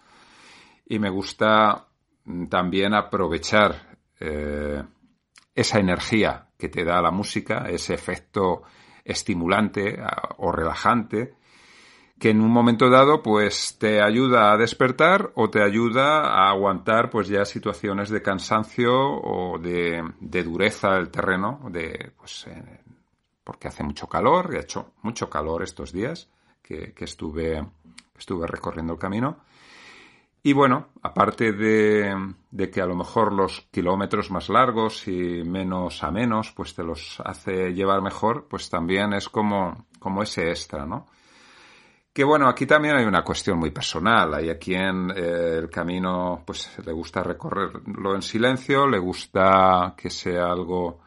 y 0.85 0.99
me 0.99 1.09
gusta 1.09 1.87
mm, 2.27 2.49
también 2.49 2.93
aprovechar 2.93 3.97
eh, 4.21 4.83
esa 5.57 5.81
energía 5.81 6.47
que 6.57 6.69
te 6.69 6.85
da 6.85 7.03
la 7.03 7.11
música, 7.11 7.67
ese 7.69 7.95
efecto 7.95 8.63
estimulante 9.05 9.99
o 10.39 10.53
relajante 10.53 11.35
que 12.19 12.31
en 12.31 12.41
un 12.41 12.51
momento 12.51 12.89
dado 12.89 13.23
pues 13.23 13.77
te 13.79 14.01
ayuda 14.01 14.53
a 14.53 14.57
despertar 14.57 15.33
o 15.35 15.51
te 15.51 15.63
ayuda 15.63 16.23
a 16.23 16.51
aguantar 16.51 17.11
pues 17.11 17.29
ya 17.29 17.45
situaciones 17.45 18.09
de 18.09 18.23
cansancio 18.23 18.95
o 18.95 19.59
de, 19.59 20.03
dureza 20.21 20.95
del 20.95 21.11
terreno, 21.11 21.61
de 21.71 22.13
pues 22.17 22.47
eh, 22.47 22.81
porque 23.45 23.69
hace 23.69 23.85
mucho 23.85 24.09
calor, 24.09 24.51
y 24.53 24.57
ha 24.57 24.61
hecho 24.61 24.93
mucho 25.03 25.29
calor 25.29 25.63
estos 25.63 25.93
días 25.93 26.29
que, 26.63 26.95
estuve, 26.99 27.65
estuve 28.19 28.47
recorriendo 28.47 28.95
el 28.95 28.99
camino. 28.99 29.39
Y 30.47 30.53
bueno, 30.53 30.91
aparte 31.03 31.51
de, 31.51 32.15
de, 32.53 32.71
que 32.71 32.81
a 32.81 32.87
lo 32.87 32.95
mejor 32.95 33.33
los 33.33 33.63
kilómetros 33.73 34.31
más 34.31 34.49
largos 34.49 35.09
y 35.09 35.43
menos 35.43 36.05
a 36.05 36.13
menos, 36.13 36.53
pues 36.53 36.73
te 36.73 36.85
los 36.85 37.21
hace 37.25 37.75
llevar 37.75 38.01
mejor, 38.01 38.47
pues 38.49 38.71
también 38.71 39.13
es 39.13 39.29
como, 39.29 39.87
como 39.99 40.23
ese 40.23 40.49
extra, 40.51 40.87
¿no? 40.87 41.09
Que 42.13 42.23
bueno, 42.23 42.47
aquí 42.49 42.65
también 42.65 42.95
hay 42.95 43.05
una 43.05 43.25
cuestión 43.25 43.59
muy 43.59 43.73
personal. 43.73 44.35
Hay 44.35 44.49
a 44.49 44.57
quien 44.57 45.11
eh, 45.17 45.59
el 45.59 45.69
camino 45.69 46.45
pues 46.47 46.79
le 46.79 46.93
gusta 46.93 47.25
recorrerlo 47.25 48.15
en 48.15 48.23
silencio, 48.23 48.87
le 48.87 49.01
gusta 49.01 49.95
que 49.97 50.11
sea 50.11 50.47
algo 50.53 51.01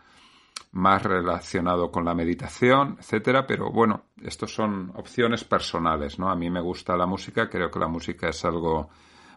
más 0.73 1.01
relacionado 1.01 1.89
con 1.89 2.03
la 2.03 2.13
meditación, 2.13 2.97
etcétera, 2.99 3.47
pero 3.47 3.71
bueno, 3.71 4.03
estos 4.21 4.53
son 4.53 4.91
opciones 4.97 5.45
personales, 5.45 6.19
¿no? 6.19 6.29
A 6.29 6.35
mí 6.35 6.49
me 6.49 6.59
gusta 6.59 6.97
la 6.97 7.05
música, 7.05 7.49
creo 7.49 7.71
que 7.71 7.79
la 7.79 7.87
música 7.87 8.27
es 8.27 8.43
algo 8.43 8.89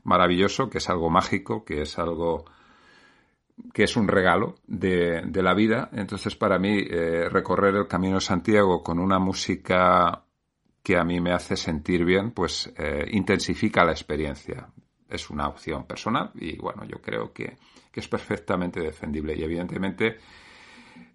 maravilloso, 0.04 0.68
que 0.68 0.78
es 0.78 0.88
algo 0.88 1.10
mágico, 1.10 1.64
que 1.64 1.82
es 1.82 1.98
algo 1.98 2.44
que 3.72 3.84
es 3.84 3.96
un 3.96 4.08
regalo 4.08 4.56
de, 4.66 5.22
la 5.34 5.54
vida. 5.54 5.90
Entonces, 5.92 6.34
para 6.36 6.58
mí, 6.58 6.78
eh, 6.78 7.28
recorrer 7.28 7.74
el 7.76 7.86
Camino 7.86 8.16
de 8.16 8.20
Santiago 8.20 8.82
con 8.82 8.98
una 8.98 9.18
música 9.18 10.24
que 10.82 10.96
a 10.96 11.04
mí 11.04 11.20
me 11.20 11.32
hace 11.32 11.56
sentir 11.56 12.04
bien, 12.04 12.32
pues 12.32 12.72
eh, 12.76 13.06
intensifica 13.12 13.84
la 13.84 13.92
experiencia. 13.92 14.68
Es 15.08 15.30
una 15.30 15.48
opción 15.48 15.86
personal 15.86 16.30
y 16.34 16.56
bueno, 16.56 16.84
yo 16.84 17.00
creo 17.00 17.32
que, 17.32 17.56
es 17.92 18.08
perfectamente 18.08 18.80
defendible 18.80 19.36
y 19.36 19.44
evidentemente 19.44 20.16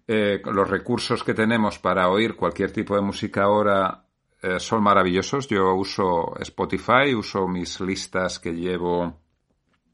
eh, 0.06 0.40
los 0.44 0.70
recursos 0.70 1.24
que 1.24 1.34
tenemos 1.34 1.80
para 1.80 2.08
oír 2.08 2.36
cualquier 2.36 2.70
tipo 2.70 2.94
de 2.94 3.02
música 3.02 3.42
ahora 3.42 4.07
eh, 4.42 4.58
son 4.58 4.82
maravillosos. 4.82 5.48
Yo 5.48 5.74
uso 5.74 6.34
Spotify, 6.40 7.14
uso 7.14 7.46
mis 7.48 7.80
listas 7.80 8.38
que 8.38 8.52
llevo 8.52 9.20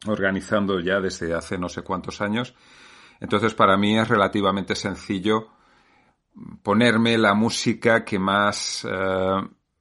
organizando 0.06 0.80
ya 0.80 1.00
desde 1.00 1.34
hace 1.34 1.58
no 1.58 1.68
sé 1.68 1.82
cuántos 1.82 2.20
años. 2.20 2.54
Entonces 3.20 3.54
para 3.54 3.76
mí 3.76 3.98
es 3.98 4.08
relativamente 4.08 4.74
sencillo 4.74 5.48
ponerme 6.62 7.16
la 7.16 7.34
música 7.34 8.04
que 8.04 8.18
más 8.18 8.84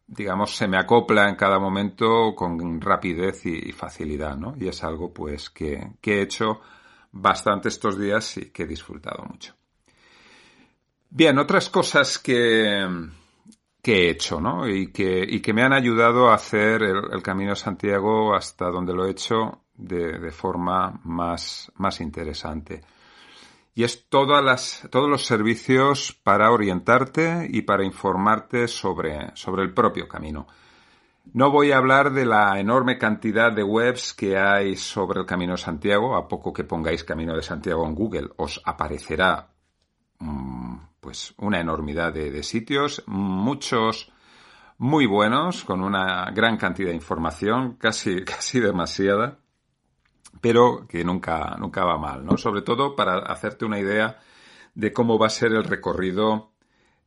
digamos, 0.07 0.55
se 0.55 0.67
me 0.67 0.77
acopla 0.77 1.29
en 1.29 1.35
cada 1.35 1.59
momento 1.59 2.33
con 2.35 2.79
rapidez 2.81 3.45
y, 3.45 3.71
facilidad, 3.71 4.37
¿no? 4.37 4.55
Y 4.59 4.67
es 4.67 4.83
algo, 4.83 5.13
pues, 5.13 5.49
que, 5.49 5.93
he 6.01 6.21
hecho 6.21 6.61
bastante 7.11 7.69
estos 7.69 7.97
días 7.97 8.37
y 8.37 8.51
que 8.51 8.63
he 8.63 8.67
disfrutado 8.67 9.23
mucho. 9.23 9.53
Bien, 11.09 11.37
otras 11.37 11.69
cosas 11.69 12.17
que, 12.17 12.87
que 13.83 14.07
he 14.07 14.09
hecho, 14.09 14.41
¿no? 14.41 14.67
Y 14.67 14.91
que, 14.91 15.23
y 15.27 15.41
que 15.41 15.53
me 15.53 15.61
han 15.61 15.73
ayudado 15.73 16.29
a 16.29 16.35
hacer 16.35 16.81
el, 16.81 17.21
Camino 17.21 17.51
de 17.51 17.57
Santiago 17.57 18.33
hasta 18.33 18.71
donde 18.71 18.93
lo 18.93 19.05
he 19.05 19.11
hecho 19.11 19.61
de, 19.75 20.17
de 20.17 20.31
forma 20.31 20.99
más, 21.03 21.71
más 21.75 22.01
interesante 22.01 22.81
y 23.75 23.83
es 23.83 24.07
todas 24.07 24.43
las, 24.43 24.87
todos 24.91 25.09
los 25.09 25.25
servicios 25.25 26.13
para 26.23 26.51
orientarte 26.51 27.47
y 27.49 27.63
para 27.63 27.83
informarte 27.83 28.67
sobre, 28.67 29.35
sobre 29.35 29.63
el 29.63 29.73
propio 29.73 30.07
camino. 30.07 30.47
No 31.33 31.49
voy 31.49 31.71
a 31.71 31.77
hablar 31.77 32.11
de 32.11 32.25
la 32.25 32.59
enorme 32.59 32.97
cantidad 32.97 33.51
de 33.51 33.63
webs 33.63 34.13
que 34.13 34.37
hay 34.37 34.75
sobre 34.75 35.21
el 35.21 35.25
Camino 35.25 35.53
de 35.53 35.57
Santiago. 35.57 36.15
A 36.15 36.27
poco 36.27 36.51
que 36.51 36.65
pongáis 36.65 37.05
Camino 37.05 37.33
de 37.33 37.41
Santiago 37.41 37.87
en 37.87 37.95
Google, 37.95 38.29
os 38.35 38.61
aparecerá 38.65 39.52
pues 40.99 41.33
una 41.37 41.59
enormidad 41.59 42.13
de, 42.13 42.31
de 42.31 42.43
sitios, 42.43 43.03
muchos 43.07 44.11
muy 44.77 45.05
buenos, 45.05 45.63
con 45.63 45.83
una 45.83 46.31
gran 46.31 46.57
cantidad 46.57 46.89
de 46.89 46.95
información, 46.95 47.73
casi, 47.79 48.23
casi 48.23 48.59
demasiada 48.59 49.39
pero 50.41 50.85
que 50.87 51.03
nunca, 51.03 51.55
nunca 51.57 51.85
va 51.85 51.97
mal, 51.97 52.25
¿no? 52.25 52.37
Sobre 52.37 52.61
todo 52.61 52.95
para 52.95 53.19
hacerte 53.19 53.65
una 53.65 53.79
idea 53.79 54.19
de 54.73 54.91
cómo 54.91 55.17
va 55.17 55.27
a 55.27 55.29
ser 55.29 55.53
el 55.53 55.63
recorrido 55.63 56.51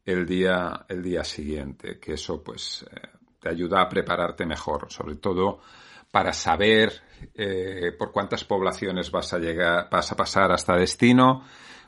el 0.04 0.24
día, 0.24 0.86
el 0.88 1.02
día 1.02 1.24
siguiente, 1.24 1.98
que 1.98 2.14
eso 2.14 2.42
pues 2.42 2.86
eh, 2.90 3.08
te 3.40 3.48
ayuda 3.48 3.82
a 3.82 3.88
prepararte 3.88 4.46
mejor, 4.46 4.90
sobre 4.90 5.16
todo 5.16 5.60
para 6.10 6.32
saber 6.32 7.02
eh, 7.34 7.92
por 7.98 8.12
cuántas 8.12 8.44
poblaciones 8.44 9.10
vas 9.10 9.34
a 9.34 9.38
llegar, 9.38 9.88
vas 9.90 10.12
a 10.12 10.16
pasar 10.16 10.52
hasta 10.52 10.76
destino, 10.76 11.44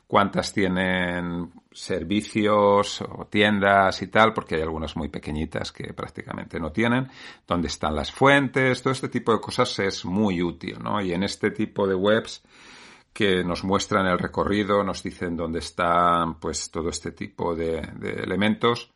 cuántas 0.09 0.55
tienen 0.55 1.53
servicios 1.71 3.03
o 3.03 3.27
tiendas 3.27 4.03
y 4.03 4.09
tal, 4.09 4.33
porque 4.33 4.57
hay 4.57 4.63
algunas 4.63 4.97
muy 4.97 5.09
pequeñitas 5.09 5.71
que 5.71 5.93
prácticamente 5.93 6.59
no 6.59 6.73
tienen, 6.73 7.09
dónde 7.47 7.69
están 7.69 7.95
las 7.95 8.11
fuentes, 8.11 8.83
todo 8.83 8.93
este 8.93 9.11
tipo 9.11 9.33
de 9.33 9.41
cosas 9.41 9.79
es 9.79 10.05
muy 10.07 10.43
útil, 10.43 10.79
¿no? 10.83 11.01
Y 11.01 11.13
en 11.13 11.23
este 11.23 11.51
tipo 11.51 11.87
de 11.87 11.95
webs 11.95 12.43
que 13.13 13.45
nos 13.45 13.65
muestran 13.65 14.07
el 14.07 14.19
recorrido, 14.19 14.83
nos 14.83 15.03
dicen 15.03 15.37
dónde 15.37 15.59
están, 15.59 16.41
pues, 16.41 16.71
todo 16.71 16.89
este 16.89 17.13
tipo 17.13 17.55
de, 17.55 17.79
elementos, 18.23 18.91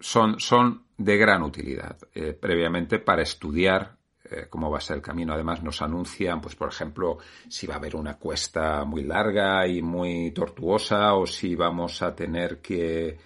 son, 0.00 0.40
son 0.40 0.84
de 0.96 1.18
gran 1.18 1.42
utilidad, 1.42 1.98
eh, 2.14 2.32
previamente 2.32 2.98
para 3.00 3.22
estudiar 3.22 3.99
eh, 4.30 4.46
cómo 4.48 4.70
va 4.70 4.78
a 4.78 4.80
ser 4.80 4.96
el 4.96 5.02
camino. 5.02 5.32
Además, 5.32 5.62
nos 5.62 5.82
anuncian, 5.82 6.40
pues, 6.40 6.54
por 6.54 6.68
ejemplo, 6.68 7.18
si 7.48 7.66
va 7.66 7.74
a 7.74 7.76
haber 7.78 7.96
una 7.96 8.14
cuesta 8.14 8.84
muy 8.84 9.02
larga 9.02 9.66
y 9.66 9.82
muy 9.82 10.30
tortuosa 10.30 11.14
o 11.14 11.26
si 11.26 11.54
vamos 11.56 12.00
a 12.02 12.14
tener 12.14 12.60
que, 12.60 13.18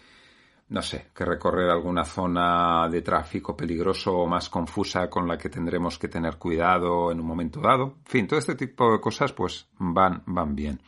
no 0.68 0.80
sé, 0.80 1.08
que 1.14 1.24
recorrer 1.24 1.70
alguna 1.70 2.04
zona 2.04 2.88
de 2.88 3.02
tráfico 3.02 3.56
peligroso 3.56 4.12
o 4.12 4.26
más 4.26 4.48
confusa 4.48 5.10
con 5.10 5.28
la 5.28 5.36
que 5.36 5.50
tendremos 5.50 5.98
que 5.98 6.08
tener 6.08 6.36
cuidado 6.36 7.12
en 7.12 7.20
un 7.20 7.26
momento 7.26 7.60
dado. 7.60 7.96
En 7.98 8.06
fin, 8.06 8.26
todo 8.26 8.38
este 8.38 8.54
tipo 8.54 8.92
de 8.92 9.00
cosas, 9.00 9.32
pues, 9.32 9.68
van, 9.78 10.22
van 10.26 10.54
bien. 10.54 10.80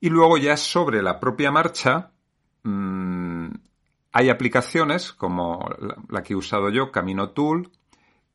Y 0.00 0.08
luego 0.08 0.38
ya 0.38 0.56
sobre 0.56 1.02
la 1.02 1.20
propia 1.20 1.50
marcha, 1.50 2.10
mm, 2.62 3.48
hay 4.12 4.30
aplicaciones 4.30 5.12
como 5.12 5.68
la 6.08 6.22
que 6.22 6.34
he 6.34 6.36
usado 6.36 6.70
yo, 6.70 6.92
Camino 6.92 7.30
Tool, 7.30 7.70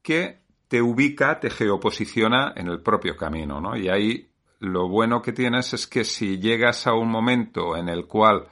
que 0.01 0.41
te 0.69 0.81
ubica, 0.81 1.39
te 1.39 1.49
geoposiciona 1.49 2.53
en 2.55 2.69
el 2.69 2.81
propio 2.81 3.17
camino, 3.17 3.59
¿no? 3.59 3.75
Y 3.75 3.89
ahí 3.89 4.29
lo 4.59 4.87
bueno 4.87 5.21
que 5.21 5.33
tienes 5.33 5.73
es 5.73 5.87
que 5.87 6.05
si 6.05 6.39
llegas 6.39 6.87
a 6.87 6.93
un 6.93 7.09
momento 7.09 7.75
en 7.75 7.89
el 7.89 8.05
cual 8.05 8.47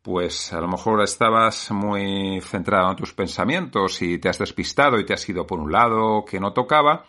pues 0.00 0.52
a 0.52 0.60
lo 0.60 0.68
mejor 0.68 1.02
estabas 1.02 1.70
muy 1.70 2.38
centrado 2.42 2.90
en 2.90 2.96
tus 2.96 3.14
pensamientos 3.14 4.02
y 4.02 4.18
te 4.18 4.28
has 4.28 4.38
despistado 4.38 4.98
y 5.00 5.06
te 5.06 5.14
has 5.14 5.28
ido 5.28 5.46
por 5.46 5.58
un 5.58 5.72
lado 5.72 6.26
que 6.26 6.38
no 6.38 6.52
tocaba, 6.52 7.06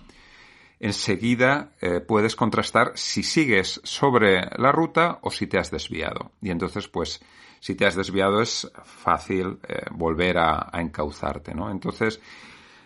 enseguida 0.80 1.74
eh, 1.82 2.00
puedes 2.00 2.38
contrastar 2.38 2.94
si 2.96 3.22
sigues 3.22 3.82
sobre 3.84 4.50
la 4.58 4.72
ruta 4.72 5.20
o 5.24 5.30
si 5.30 5.46
te 5.46 5.60
has 5.60 5.72
desviado. 5.72 6.32
Y 6.42 6.52
entonces, 6.52 6.88
pues, 6.88 7.22
si 7.60 7.76
te 7.76 7.86
has 7.86 7.96
desviado 7.96 8.42
es 8.42 8.72
fácil 8.86 9.60
eh, 9.68 9.88
volver 9.92 10.38
a, 10.38 10.70
a, 10.72 10.80
encauzarte, 10.80 11.54
¿no? 11.54 11.70
Entonces, 11.70 12.22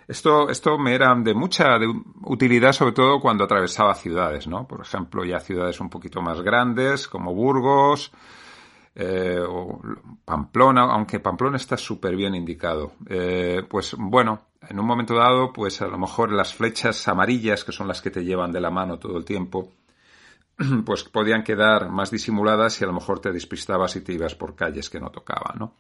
esto, 0.10 0.50
esto 0.50 0.80
me 0.80 0.96
era 0.96 1.14
de 1.14 1.36
mucha 1.36 1.78
utilidad, 2.24 2.72
sobre 2.72 2.94
todo 2.94 3.20
cuando 3.20 3.44
atravesaba 3.44 3.94
ciudades, 3.94 4.48
¿no? 4.48 4.68
Por 4.68 4.82
ejemplo, 4.82 5.24
ya 5.24 5.40
ciudades 5.40 5.80
un 5.80 5.90
poquito 5.92 6.20
más 6.20 6.42
grandes, 6.42 7.08
como 7.08 7.36
Burgos, 7.36 8.12
eh, 8.96 9.40
o 9.40 9.80
Pamplona, 10.26 10.82
aunque 10.92 11.20
Pamplona 11.20 11.58
está 11.58 11.78
súper 11.78 12.16
bien 12.16 12.34
indicado. 12.34 12.94
Eh, 13.08 13.62
pues 13.70 13.96
bueno, 14.00 14.48
en 14.68 14.80
un 14.80 14.88
momento 14.88 15.14
dado, 15.14 15.54
pues 15.54 15.80
a 15.84 15.88
lo 15.88 16.00
mejor 16.00 16.32
las 16.32 16.56
flechas 16.56 17.08
amarillas, 17.08 17.64
que 17.64 17.72
son 17.72 17.88
las 17.88 18.02
que 18.02 18.10
te 18.10 18.26
llevan 18.26 18.52
de 18.52 18.62
la 18.62 18.72
mano 18.72 18.98
todo 18.98 19.16
el 19.16 19.26
tiempo, 19.26 19.74
pues 20.86 21.04
podían 21.04 21.44
quedar 21.44 21.90
más 21.92 22.10
disimuladas 22.10 22.82
y 22.82 22.84
a 22.84 22.88
lo 22.88 22.94
mejor 22.94 23.20
te 23.20 23.32
despistabas 23.32 23.96
y 23.96 24.02
te 24.02 24.14
ibas 24.14 24.34
por 24.34 24.56
calles 24.56 24.90
que 24.90 25.00
no 25.00 25.12
tocaban, 25.12 25.60
¿no? 25.60 25.76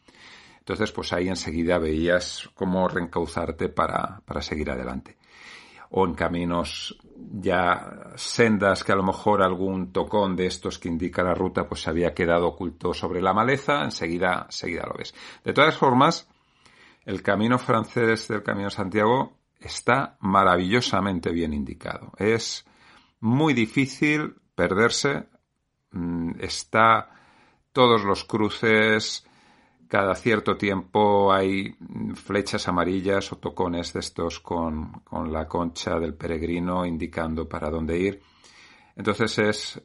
Entonces, 0.70 0.92
pues 0.92 1.12
ahí 1.14 1.28
enseguida 1.28 1.80
veías 1.80 2.48
cómo 2.54 2.88
reencauzarte 2.88 3.70
para, 3.70 4.22
para 4.24 4.40
seguir 4.44 4.70
adelante. 4.70 5.18
O 5.90 6.06
en 6.06 6.14
caminos 6.14 6.96
ya 7.16 8.12
sendas 8.14 8.84
que 8.84 8.92
a 8.92 8.96
lo 8.96 9.02
mejor 9.02 9.42
algún 9.42 9.92
tocón 9.92 10.36
de 10.36 10.46
estos 10.46 10.78
que 10.78 10.88
indica 10.88 11.24
la 11.24 11.34
ruta 11.34 11.68
pues 11.68 11.82
se 11.82 11.90
había 11.90 12.14
quedado 12.14 12.50
oculto 12.50 12.94
sobre 12.94 13.20
la 13.20 13.34
maleza, 13.34 13.84
enseguida, 13.84 14.44
enseguida 14.46 14.86
lo 14.86 14.94
ves. 14.94 15.16
De 15.44 15.54
todas 15.54 15.76
formas, 15.76 16.30
el 17.04 17.24
camino 17.24 17.58
francés 17.58 18.28
del 18.28 18.44
Camino 18.44 18.70
Santiago 18.70 19.40
está 19.60 20.18
maravillosamente 20.20 21.32
bien 21.32 21.52
indicado. 21.52 22.12
Es 22.20 22.64
muy 23.22 23.56
difícil 23.56 24.36
perderse. 24.54 25.30
Mm, 25.94 26.34
está 26.40 27.10
todos 27.72 28.04
los 28.04 28.24
cruces, 28.24 29.26
cada 29.90 30.14
cierto 30.14 30.56
tiempo 30.56 31.34
hay 31.34 31.76
flechas 32.14 32.68
amarillas 32.68 33.34
o 33.34 33.38
tocones 33.38 33.92
de 33.92 34.02
estos 34.02 34.40
con, 34.40 35.02
con 35.02 35.34
la 35.34 35.48
concha 35.48 36.00
del 36.00 36.14
peregrino 36.14 36.86
indicando 36.86 37.50
para 37.50 37.72
dónde 37.72 37.98
ir. 37.98 38.22
Entonces 38.96 39.40
es, 39.40 39.82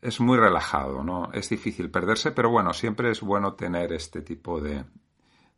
es 0.00 0.20
muy 0.20 0.38
relajado, 0.38 1.02
¿no? 1.02 1.30
Es 1.32 1.48
difícil 1.48 1.90
perderse, 1.90 2.30
pero 2.30 2.48
bueno, 2.48 2.72
siempre 2.72 3.10
es 3.10 3.22
bueno 3.22 3.54
tener 3.54 3.92
este 3.92 4.22
tipo 4.22 4.60
de, 4.60 4.84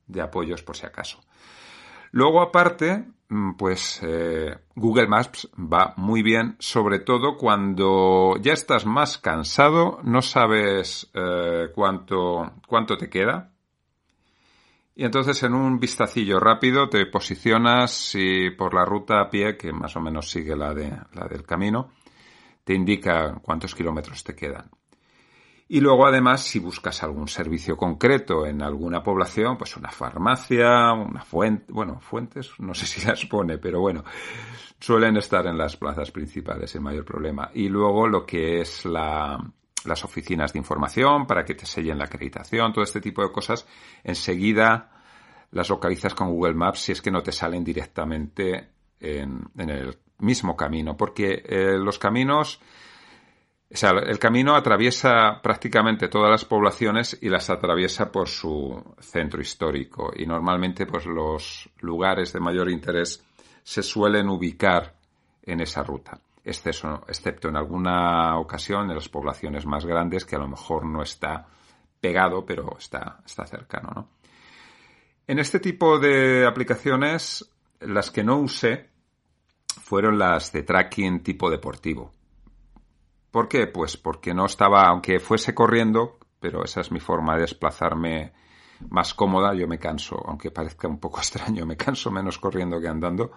de 0.07 0.23
apoyos 0.23 0.63
por 0.63 0.75
si 0.75 0.87
acaso. 0.87 1.21
Luego, 2.13 2.41
aparte, 2.41 3.05
mm, 3.29 3.57
pues 3.57 4.01
eh, 4.03 4.57
Google 4.75 5.09
Maps 5.09 5.51
va 5.55 5.93
muy 5.99 6.23
bien, 6.23 6.57
sobre 6.61 7.01
todo 7.01 7.37
cuando 7.37 8.37
ya 8.41 8.55
estás 8.55 8.87
más 8.87 9.19
cansado, 9.19 9.99
no 10.03 10.23
sabes 10.23 11.11
eh, 11.13 11.69
cuánto, 11.75 12.53
cuánto 12.67 12.97
te 12.97 13.11
queda. 13.11 13.53
Y 14.99 15.05
entonces 15.05 15.43
en 15.43 15.53
un 15.53 15.79
vistacillo 15.79 16.41
rápido 16.41 16.89
te 16.89 17.05
posicionas 17.05 18.15
y 18.15 18.49
por 18.51 18.73
la 18.73 18.87
ruta 18.87 19.21
a 19.21 19.29
pie, 19.29 19.55
que 19.59 19.71
más 19.71 19.95
o 19.95 20.01
menos 20.01 20.31
sigue 20.31 20.57
la, 20.57 20.73
de, 20.73 20.91
la 21.13 21.29
del 21.29 21.45
camino, 21.45 21.93
te 22.65 22.73
indica 22.73 23.39
cuántos 23.43 23.75
kilómetros 23.75 24.25
te 24.25 24.35
quedan. 24.35 24.71
Y 25.69 25.81
luego, 25.81 26.07
además, 26.07 26.45
si 26.45 26.61
buscas 26.61 27.03
algún 27.03 27.29
servicio 27.29 27.77
concreto 27.77 28.47
en 28.47 28.63
alguna 28.63 29.03
población, 29.03 29.59
pues 29.59 29.77
una 29.77 29.91
farmacia, 29.91 30.93
una 30.95 31.23
fuente, 31.23 31.71
bueno, 31.73 32.01
fuentes, 32.01 32.53
no 32.59 32.73
sé 32.73 32.87
si 32.87 33.07
las 33.07 33.27
pone, 33.27 33.59
pero 33.59 33.81
bueno, 33.81 34.03
suelen 34.81 35.19
estar 35.19 35.47
en 35.47 35.59
las 35.59 35.77
plazas 35.77 36.11
principales 36.11 36.75
el 36.75 36.81
mayor 36.81 37.05
problema. 37.05 37.51
Y 37.53 37.69
luego 37.69 38.09
lo 38.09 38.25
que 38.25 38.63
es 38.63 38.87
la, 38.87 39.39
las 39.87 40.05
oficinas 40.05 40.53
de 40.53 40.59
información 40.59 41.27
para 41.27 41.45
que 41.45 41.55
te 41.55 41.67
sellen 41.67 41.99
la 41.99 42.05
acreditación, 42.05 42.73
todo 42.73 42.85
este 42.85 43.01
tipo 43.01 43.23
de 43.23 43.33
cosas, 43.33 43.67
enseguida 44.05 44.91
las 45.53 45.69
localizas 45.69 46.15
con 46.15 46.31
Google 46.31 46.55
Maps 46.55 46.81
si 46.81 46.93
es 46.93 47.01
que 47.01 47.11
no 47.11 47.23
te 47.23 47.33
salen 47.33 47.65
directamente 47.65 48.69
en, 49.01 49.49
el 49.57 49.99
mismo 50.19 50.57
camino, 50.57 50.97
porque 50.97 51.43
eh, 51.45 51.79
los 51.79 51.99
caminos, 51.99 52.61
o 53.71 53.77
sea, 53.77 53.91
el 53.91 54.19
camino 54.19 54.55
atraviesa 54.55 55.41
prácticamente 55.43 56.09
todas 56.09 56.31
las 56.31 56.45
poblaciones 56.45 57.19
y 57.21 57.29
las 57.29 57.51
atraviesa 57.51 58.11
por 58.11 58.29
su 58.29 58.83
centro 59.01 59.41
histórico 59.41 60.13
y 60.15 60.27
normalmente 60.27 60.87
pues 60.87 61.07
los 61.07 61.69
lugares 61.81 62.33
de 62.33 62.41
mayor 62.41 62.71
interés 62.71 63.25
se 63.63 63.83
suelen 63.83 64.29
ubicar 64.29 64.95
en 65.43 65.61
esa 65.61 65.83
ruta, 65.83 66.19
excepto 66.47 67.49
en 67.49 67.57
alguna 67.57 68.39
ocasión 68.39 68.89
en 68.89 68.95
las 68.97 69.09
poblaciones 69.09 69.67
más 69.67 69.85
grandes 69.85 70.25
que 70.25 70.37
a 70.37 70.39
lo 70.39 70.49
mejor 70.49 70.87
no 70.87 71.03
está 71.03 71.47
pegado, 72.01 72.47
pero 72.47 72.77
está, 72.79 73.21
está 73.27 73.47
cercano, 73.47 73.91
¿no? 73.95 74.09
En 75.27 75.41
este 75.41 75.59
tipo 75.59 75.99
de 75.99 76.47
aplicaciones, 76.47 77.51
las 77.81 78.13
que 78.13 78.23
no 78.23 78.39
usé, 78.39 78.91
fueron 79.67 80.19
las 80.19 80.53
de 80.53 80.63
tracking 80.63 81.25
tipo 81.25 81.51
deportivo. 81.51 82.15
¿Por 83.33 83.49
qué? 83.49 83.67
Pues 83.67 83.97
porque 83.97 84.33
no 84.33 84.47
estaba, 84.47 84.87
aunque 84.87 85.19
fuese 85.19 85.53
corriendo, 85.53 86.19
pero 86.39 86.65
esa 86.65 86.81
es 86.81 86.93
mi 86.93 87.01
forma 87.01 87.35
de 87.35 87.43
desplazarme 87.43 88.33
más 88.89 89.15
cómoda, 89.15 89.53
yo 89.55 89.67
me 89.67 89.79
canso, 89.79 90.23
aunque 90.27 90.51
parezca 90.51 90.87
un 90.87 91.01
poco 91.01 91.19
extraño, 91.21 91.67
me 91.67 91.77
canso 91.77 92.11
menos 92.11 92.39
corriendo 92.39 92.81
que 92.81 92.89
andando, 92.89 93.33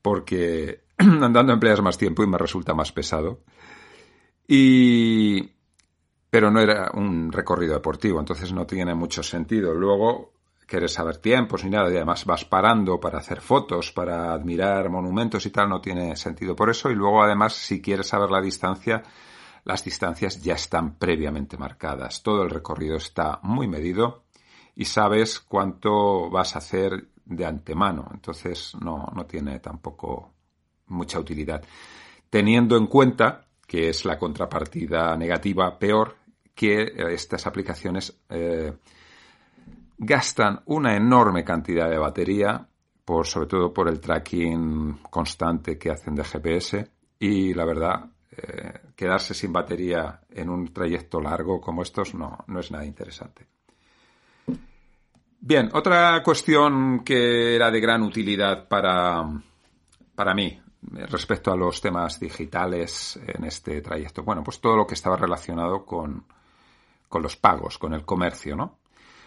porque 0.00 0.84
andando 1.22 1.52
empleas 1.52 1.80
más 1.80 1.96
tiempo 1.96 2.22
y 2.22 2.26
me 2.26 2.38
resulta 2.38 2.74
más 2.74 2.92
pesado. 2.92 3.40
Y 4.46 5.50
pero 6.30 6.50
no 6.50 6.60
era 6.60 6.92
un 6.94 7.32
recorrido 7.32 7.74
deportivo, 7.74 8.20
entonces 8.20 8.52
no 8.52 8.64
tiene 8.64 8.94
mucho 8.94 9.22
sentido. 9.22 9.74
Luego 9.74 10.32
quieres 10.64 10.92
saber 10.92 11.16
tiempos 11.16 11.64
ni 11.64 11.70
nada, 11.70 11.90
y 11.90 11.96
además 11.96 12.24
vas 12.24 12.44
parando 12.44 13.00
para 13.00 13.18
hacer 13.18 13.40
fotos, 13.40 13.90
para 13.90 14.32
admirar 14.32 14.88
monumentos 14.88 15.44
y 15.44 15.50
tal, 15.50 15.68
no 15.68 15.80
tiene 15.80 16.14
sentido 16.14 16.54
por 16.54 16.70
eso. 16.70 16.88
Y 16.90 16.94
luego, 16.94 17.22
además, 17.22 17.54
si 17.54 17.82
quieres 17.82 18.06
saber 18.06 18.30
la 18.30 18.40
distancia, 18.40 19.02
las 19.64 19.84
distancias 19.84 20.40
ya 20.40 20.54
están 20.54 20.94
previamente 20.94 21.56
marcadas. 21.58 22.22
Todo 22.22 22.44
el 22.44 22.50
recorrido 22.50 22.96
está 22.96 23.40
muy 23.42 23.66
medido 23.66 24.22
y 24.76 24.84
sabes 24.84 25.40
cuánto 25.40 26.30
vas 26.30 26.54
a 26.54 26.58
hacer 26.58 27.08
de 27.24 27.44
antemano. 27.44 28.08
Entonces, 28.14 28.76
no, 28.80 29.08
no 29.14 29.26
tiene 29.26 29.58
tampoco 29.58 30.30
mucha 30.90 31.18
utilidad. 31.18 31.62
Teniendo 32.28 32.76
en 32.76 32.86
cuenta 32.86 33.46
que 33.66 33.88
es 33.88 34.04
la 34.04 34.18
contrapartida 34.18 35.16
negativa 35.16 35.78
peor 35.78 36.16
que 36.54 36.92
estas 37.14 37.46
aplicaciones 37.46 38.20
eh, 38.28 38.72
gastan 39.96 40.60
una 40.66 40.96
enorme 40.96 41.44
cantidad 41.44 41.88
de 41.88 41.96
batería, 41.96 42.66
por, 43.04 43.26
sobre 43.26 43.46
todo 43.46 43.72
por 43.72 43.88
el 43.88 44.00
tracking 44.00 44.98
constante 45.08 45.78
que 45.78 45.90
hacen 45.90 46.14
de 46.14 46.24
GPS 46.24 46.90
y 47.18 47.54
la 47.54 47.64
verdad, 47.64 48.10
eh, 48.30 48.72
quedarse 48.96 49.34
sin 49.34 49.52
batería 49.52 50.20
en 50.30 50.50
un 50.50 50.72
trayecto 50.72 51.20
largo 51.20 51.60
como 51.60 51.82
estos 51.82 52.14
no, 52.14 52.38
no 52.48 52.60
es 52.60 52.70
nada 52.70 52.84
interesante. 52.84 53.46
Bien, 55.40 55.70
otra 55.72 56.22
cuestión 56.22 57.04
que 57.04 57.54
era 57.54 57.70
de 57.70 57.80
gran 57.80 58.02
utilidad 58.02 58.68
para, 58.68 59.22
para 60.14 60.34
mí 60.34 60.60
respecto 60.82 61.52
a 61.52 61.56
los 61.56 61.80
temas 61.80 62.18
digitales 62.18 63.18
en 63.26 63.44
este 63.44 63.80
trayecto. 63.80 64.22
Bueno, 64.22 64.42
pues 64.42 64.60
todo 64.60 64.76
lo 64.76 64.86
que 64.86 64.94
estaba 64.94 65.16
relacionado 65.16 65.84
con, 65.84 66.24
con 67.08 67.22
los 67.22 67.36
pagos, 67.36 67.78
con 67.78 67.92
el 67.92 68.04
comercio, 68.04 68.56
¿no? 68.56 68.78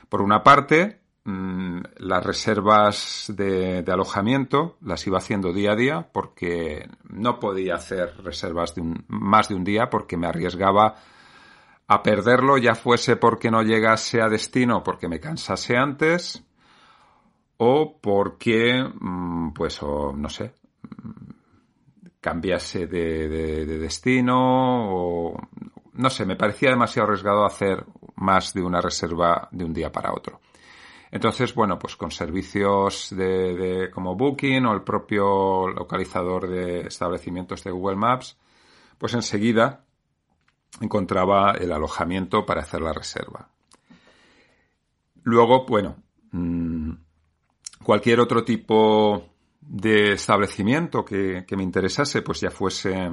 Por 0.10 0.22
una 0.22 0.44
parte, 0.44 1.02
mm, 1.26 1.80
las 1.98 2.26
reservas 2.26 3.32
de, 3.36 3.84
alojamiento 3.88 4.78
las 4.82 5.06
iba 5.08 5.18
haciendo 5.18 5.54
día 5.54 5.74
a 5.74 5.76
día 5.76 6.10
porque 6.12 6.90
no 7.10 7.40
podía 7.40 7.76
hacer 7.76 8.16
reservas 8.24 8.76
de 8.76 8.84
más 9.08 9.50
de 9.50 9.56
un 9.56 9.64
día 9.64 9.90
porque 9.90 10.18
me 10.18 10.28
arriesgaba 10.28 10.96
a 11.88 12.04
perderlo, 12.04 12.58
ya 12.58 12.76
fuese 12.76 13.16
porque 13.16 13.52
no 13.52 13.62
llegase 13.62 14.22
a 14.22 14.30
destino 14.30 14.84
porque 14.84 15.08
me 15.08 15.20
cansase 15.20 15.78
antes 15.78 16.44
o 17.58 18.00
porque, 18.02 18.84
mm, 18.84 19.54
pues, 19.54 19.82
no 19.82 20.30
sé, 20.30 20.54
cambiase 22.24 22.88
de, 22.88 23.28
de, 23.28 23.78
destino 23.78 24.38
o 24.96 25.38
no 25.96 26.10
sé, 26.10 26.26
me 26.26 26.38
parecía 26.38 26.70
demasiado 26.70 27.10
arriesgado 27.10 27.46
hacer 27.46 27.86
más 28.16 28.54
de 28.54 28.62
una 28.62 28.80
reserva 28.80 29.50
de 29.52 29.66
un 29.66 29.74
día 29.74 29.92
para 29.92 30.14
otro. 30.14 30.40
Entonces, 31.12 31.54
bueno, 31.54 31.78
pues 31.78 31.98
con 31.98 32.10
servicios 32.10 33.14
de, 33.16 33.92
como 33.94 34.16
Booking 34.16 34.66
o 34.66 34.74
el 34.74 34.82
propio 34.82 35.68
localizador 35.68 36.48
de 36.48 36.88
establecimientos 36.88 37.64
de 37.64 37.72
Google 37.72 37.98
Maps, 37.98 38.38
pues 38.98 39.14
enseguida 39.14 39.84
encontraba 40.80 41.52
el 41.52 41.74
alojamiento 41.74 42.46
para 42.46 42.62
hacer 42.62 42.82
la 42.82 42.94
reserva. 42.94 43.50
Luego, 45.24 45.66
bueno, 45.68 45.98
mm, 46.32 46.94
cualquier 47.84 48.22
otro 48.22 48.44
tipo 48.44 49.33
de 49.68 50.14
establecimiento 50.14 51.04
que, 51.04 51.46
que 51.48 51.56
me 51.56 51.64
interesase, 51.64 52.22
pues 52.22 52.42
ya 52.42 52.52
fuese 52.52 53.10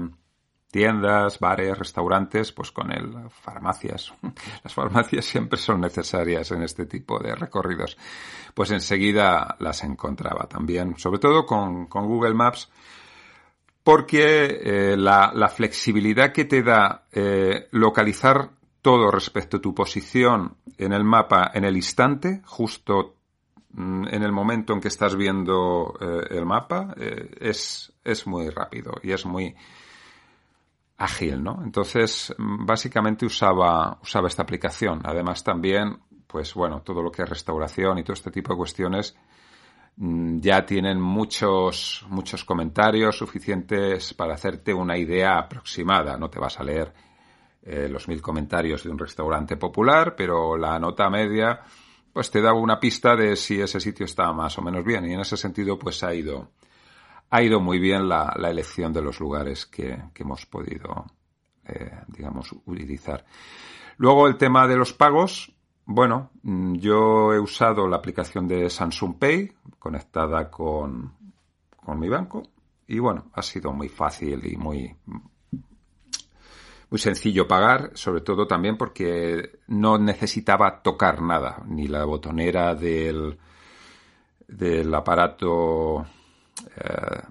tiendas, 0.71 1.39
bares, 1.41 1.77
restaurantes, 1.77 2.53
pues 2.53 2.71
con 2.71 2.93
el 2.93 3.29
farmacias. 3.31 4.13
Las 4.65 4.73
farmacias 4.73 5.25
siempre 5.25 5.59
son 5.59 5.81
necesarias 5.81 6.51
en 6.53 6.63
este 6.63 6.87
tipo 6.87 7.19
de 7.19 7.35
recorridos. 7.35 7.97
Pues 8.55 8.71
enseguida 8.71 9.57
las 9.59 9.83
encontraba 9.83 10.47
también, 10.49 10.97
sobre 10.97 11.19
todo 11.19 11.45
con, 11.45 11.87
Google 11.87 12.35
Maps, 12.35 12.71
porque 13.83 14.61
eh, 14.63 14.97
la, 14.97 15.49
flexibilidad 15.49 16.33
que 16.33 16.45
te 16.45 16.63
da 16.63 17.05
eh, 17.13 17.69
localizar 17.73 18.51
todo 18.83 19.11
respecto 19.11 19.59
a 19.59 19.61
tu 19.61 19.75
posición 19.75 20.57
en 20.79 20.93
el 20.93 21.05
mapa 21.05 21.51
en 21.53 21.65
el 21.65 21.77
instante, 21.77 22.41
justo 22.47 23.17
en 23.77 24.23
el 24.23 24.33
momento 24.33 24.73
en 24.73 24.81
que 24.81 24.89
estás 24.89 25.17
viendo 25.17 25.95
eh, 26.01 26.27
el 26.31 26.45
mapa, 26.45 26.95
es, 26.97 27.93
es 28.03 28.27
muy 28.27 28.49
rápido 28.51 28.95
y 29.03 29.13
es 29.13 29.25
muy, 29.25 29.55
ágil, 31.01 31.43
¿no? 31.43 31.61
Entonces, 31.65 32.35
básicamente 32.39 33.25
usaba, 33.25 33.99
usaba 34.03 34.29
esta 34.29 34.43
aplicación. 34.43 35.01
Además, 35.03 35.43
también, 35.43 35.99
pues 36.27 36.53
bueno, 36.55 36.83
todo 36.83 37.03
lo 37.03 37.11
que 37.11 37.23
es 37.23 37.29
restauración 37.29 37.99
y 37.99 38.05
todo 38.05 38.13
este 38.13 38.31
tipo 38.31 38.53
de 38.53 38.59
cuestiones 38.59 39.17
mm, 39.97 40.41
ya 40.41 40.65
tienen 40.67 41.01
muchos, 41.01 42.05
muchos 42.11 42.45
comentarios 42.45 43.17
suficientes 43.17 44.13
para 44.13 44.35
hacerte 44.35 44.75
una 44.75 44.99
idea 44.99 45.39
aproximada. 45.39 46.19
No 46.19 46.29
te 46.29 46.39
vas 46.39 46.61
a 46.61 46.65
leer 46.65 46.93
eh, 47.63 47.89
los 47.89 48.07
mil 48.07 48.21
comentarios 48.21 48.85
de 48.85 48.91
un 48.91 48.99
restaurante 48.99 49.57
popular, 49.57 50.15
pero 50.15 50.59
la 50.59 50.79
nota 50.79 51.09
media, 51.09 51.61
pues 52.13 52.31
te 52.31 52.41
da 52.41 52.53
una 52.53 52.81
pista 52.81 53.17
de 53.17 53.37
si 53.37 53.61
ese 53.61 53.81
sitio 53.81 54.07
está 54.07 54.33
más 54.33 54.59
o 54.59 54.63
menos 54.63 54.85
bien. 54.85 55.07
Y 55.07 55.15
en 55.15 55.21
ese 55.21 55.37
sentido, 55.37 55.79
pues 55.79 56.03
ha 56.03 56.15
ido, 56.15 56.51
ha 57.31 57.43
ido 57.43 57.61
muy 57.61 57.79
bien 57.79 58.09
la, 58.09 58.35
elección 58.37 58.93
de 58.93 59.03
los 59.03 59.21
lugares 59.21 59.67
que, 59.67 59.97
hemos 60.15 60.47
podido, 60.47 61.07
eh, 61.67 61.91
digamos, 62.09 62.53
utilizar. 62.65 63.25
Luego 63.97 64.29
el 64.29 64.37
tema 64.37 64.67
de 64.67 64.77
los 64.77 64.93
pagos, 64.93 65.55
bueno, 65.85 66.31
mm, 66.43 66.75
yo 66.77 67.33
he 67.33 67.39
usado 67.39 67.87
la 67.87 67.97
aplicación 67.97 68.49
de 68.49 68.71
Samsung 68.71 69.19
Pay 69.19 69.53
conectada 69.79 70.51
con, 70.51 71.15
con 71.77 71.99
mi 71.99 72.09
banco 72.09 72.43
y 72.87 72.99
bueno, 72.99 73.31
ha 73.35 73.43
sido 73.43 73.73
muy 73.73 73.89
fácil 73.89 74.45
y 74.47 74.57
muy, 74.57 74.97
muy 76.91 76.99
sencillo 76.99 77.47
pagar, 77.47 77.93
sobre 77.95 78.21
todo 78.21 78.47
también 78.47 78.77
porque 78.77 79.61
no 79.69 79.97
necesitaba 79.97 80.83
tocar 80.83 81.23
nada, 81.23 81.63
ni 81.67 81.87
la 81.87 82.05
botonera 82.05 82.75
del, 82.75 83.39
del 84.49 84.93
aparato 84.93 86.05
eh, 86.77 87.23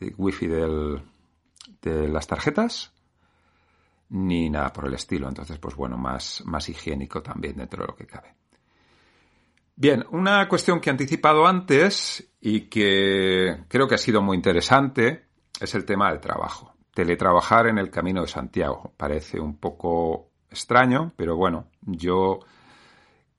de 0.00 0.14
wifi 0.18 0.48
del, 0.48 1.00
de 1.80 2.08
las 2.08 2.26
tarjetas, 2.26 2.92
ni 4.08 4.50
nada 4.50 4.72
por 4.72 4.88
el 4.88 4.94
estilo. 4.94 5.28
Entonces, 5.28 5.58
pues 5.58 5.76
bueno, 5.76 5.96
más, 5.96 6.42
más 6.44 6.68
higiénico 6.68 7.22
también 7.22 7.56
dentro 7.56 7.82
de 7.82 7.86
lo 7.86 7.94
que 7.94 8.06
cabe. 8.06 8.34
Bien, 9.76 10.04
una 10.10 10.48
cuestión 10.48 10.80
que 10.80 10.90
he 10.90 10.92
anticipado 10.92 11.46
antes 11.46 12.28
y 12.40 12.62
que 12.62 13.64
creo 13.68 13.86
que 13.86 13.94
ha 13.94 13.98
sido 13.98 14.20
muy 14.20 14.36
interesante 14.36 15.26
es 15.60 15.74
el 15.76 15.84
tema 15.84 16.10
del 16.10 16.20
trabajo 16.20 16.73
teletrabajar 16.94 17.66
en 17.66 17.78
el 17.78 17.90
Camino 17.90 18.22
de 18.22 18.28
Santiago. 18.28 18.92
Parece 18.96 19.40
un 19.40 19.58
poco 19.58 20.30
extraño, 20.48 21.12
pero 21.16 21.36
bueno, 21.36 21.66
yo 21.82 22.40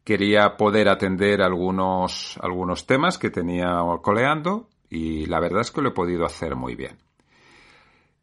quería 0.04 0.58
poder 0.58 0.90
atender 0.90 1.42
algunos, 1.42 2.38
algunos 2.42 2.86
temas 2.86 3.18
que 3.18 3.32
tenía 3.32 3.80
coleando 4.02 4.70
y 4.90 5.26
la 5.26 5.40
verdad 5.40 5.62
es 5.62 5.72
que 5.72 5.82
lo 5.82 5.90
he 5.90 5.94
podido 5.94 6.26
hacer 6.26 6.56
muy 6.56 6.76
bien. 6.76 6.98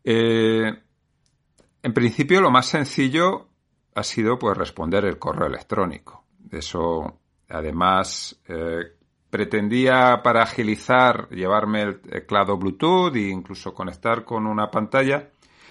Eh, 0.05 0.73
en 1.83 1.93
principio 1.93 2.41
lo 2.41 2.51
más 2.51 2.67
sencillo 2.67 3.49
ha 3.95 4.03
sido 4.03 4.39
pues 4.39 4.57
responder 4.57 5.05
el 5.05 5.19
correo 5.19 5.49
electrónico. 5.49 6.25
Eso 6.51 7.21
además 7.49 8.41
eh, 8.47 8.97
Pretendía 9.33 10.21
para 10.23 10.43
agilizar 10.43 11.31
llevarme 11.31 11.81
el 11.81 12.01
teclado 12.03 12.59
Bluetooth 12.59 13.17
e 13.17 13.31
incluso 13.31 13.73
conectar 13.73 14.27
con 14.27 14.47
una 14.47 14.71
pantalla. 14.71 15.31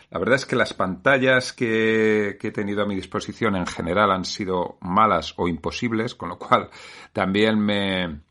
La 0.10 0.17
verdad 0.17 0.38
es 0.38 0.47
que 0.47 0.56
las 0.56 0.74
pantallas 0.74 1.54
que, 1.54 2.39
he 2.41 2.52
tenido 2.52 2.82
a 2.82 2.88
mi 2.88 2.95
disposición 2.95 3.56
en 3.56 3.67
general 3.67 4.10
han 4.10 4.26
sido 4.26 4.80
malas 4.82 5.36
o 5.38 5.47
imposibles, 5.47 6.15
con 6.15 6.30
lo 6.30 6.39
cual 6.39 6.71
también 7.13 7.60
me, 7.60 8.21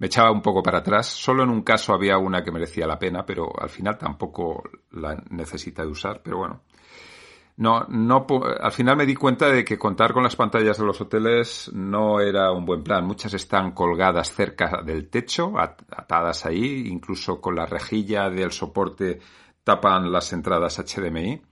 echaba 0.00 0.32
un 0.32 0.40
poco 0.40 0.62
para 0.62 0.78
atrás. 0.78 1.06
Solo 1.06 1.42
en 1.42 1.50
un 1.50 1.60
caso 1.60 1.92
había 1.92 2.16
una 2.16 2.42
que 2.42 2.50
merecía 2.50 2.86
la 2.86 2.98
pena, 2.98 3.26
pero 3.26 3.52
al 3.60 3.68
final 3.68 3.98
tampoco 3.98 4.62
la 4.92 5.22
necesita 5.28 5.82
de 5.82 5.88
usar. 5.88 6.22
Pero 6.24 6.38
bueno, 6.38 6.62
no, 7.58 7.86
no, 7.88 8.26
al 8.60 8.72
final 8.72 8.98
me 8.98 9.06
di 9.06 9.14
cuenta 9.14 9.48
de 9.48 9.64
que 9.64 9.78
contar 9.78 10.12
con 10.12 10.22
las 10.22 10.36
pantallas 10.36 10.76
de 10.76 10.84
los 10.84 11.00
hoteles 11.00 11.70
no 11.72 12.20
era 12.20 12.52
un 12.52 12.66
buen 12.66 12.82
plan. 12.82 13.06
Muchas 13.06 13.32
están 13.32 13.72
colgadas 13.72 14.30
cerca 14.30 14.82
del 14.84 15.08
techo, 15.08 15.54
atadas 15.58 16.44
ahí, 16.44 16.86
incluso 16.86 17.40
con 17.40 17.56
la 17.56 17.64
rejilla 17.64 18.28
del 18.28 18.52
soporte 18.52 19.20
tapan 19.64 20.12
las 20.12 20.32
entradas 20.34 20.78
HDMI. 20.78 21.42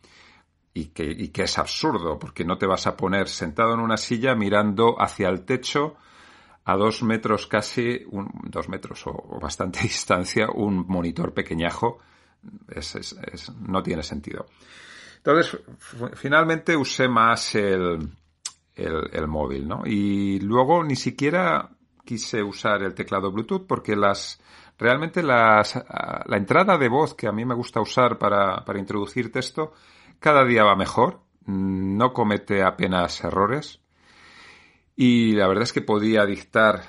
Y 0.76 0.86
que, 0.86 1.04
y 1.04 1.28
que 1.28 1.44
es 1.44 1.56
absurdo, 1.56 2.18
porque 2.18 2.44
no 2.44 2.58
te 2.58 2.66
vas 2.66 2.88
a 2.88 2.96
poner 2.96 3.28
sentado 3.28 3.74
en 3.74 3.80
una 3.80 3.96
silla 3.96 4.34
mirando 4.34 5.00
hacia 5.00 5.28
el 5.28 5.44
techo 5.44 5.94
a 6.64 6.76
dos 6.76 7.02
metros 7.02 7.46
casi, 7.46 8.02
un, 8.10 8.28
dos 8.44 8.68
metros 8.68 9.06
o, 9.06 9.38
bastante 9.40 9.80
distancia, 9.82 10.48
un 10.52 10.84
monitor 10.86 11.32
pequeñajo. 11.32 12.00
no 13.60 13.82
tiene 13.82 14.02
sentido. 14.02 14.46
Entonces, 15.24 15.58
finalmente 16.16 16.76
usé 16.76 17.08
más 17.08 17.54
el, 17.54 18.10
el, 18.76 19.26
móvil, 19.26 19.66
¿no? 19.66 19.80
Y 19.87 20.38
luego 20.40 20.84
ni 20.84 20.96
siquiera 20.96 21.70
quise 22.04 22.42
usar 22.42 22.82
el 22.82 22.94
teclado 22.94 23.32
Bluetooth 23.32 23.66
porque 23.66 23.96
las 23.96 24.38
realmente 24.78 25.22
las, 25.22 25.76
la 26.26 26.37
entrada 26.37 26.76
de 26.76 26.90
voz 26.90 27.14
que 27.14 27.26
a 27.26 27.32
mí 27.32 27.46
me 27.46 27.54
gusta 27.54 27.80
usar 27.80 28.18
para, 28.18 28.66
para 28.66 28.78
introducir 28.78 29.32
texto 29.32 29.72
cada 30.20 30.44
día 30.44 30.62
va 30.62 30.76
mejor, 30.76 31.20
no 31.46 32.12
comete 32.12 32.62
apenas 32.62 33.24
errores 33.24 33.80
y 34.94 35.32
la 35.32 35.48
verdad 35.48 35.62
es 35.62 35.72
que 35.72 35.80
podía 35.80 36.26
dictar 36.26 36.82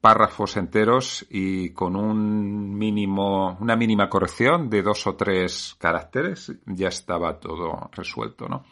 párrafos 0.00 0.56
enteros 0.56 1.26
y 1.28 1.70
con 1.70 1.96
un 1.96 2.76
mínimo, 2.76 3.56
una 3.60 3.76
mínima 3.76 4.08
corrección 4.08 4.70
de 4.70 4.82
dos 4.82 5.06
o 5.06 5.16
tres 5.16 5.76
caracteres 5.78 6.52
ya 6.66 6.88
estaba 6.88 7.38
todo 7.38 7.90
resuelto, 7.92 8.48
¿no? 8.48 8.64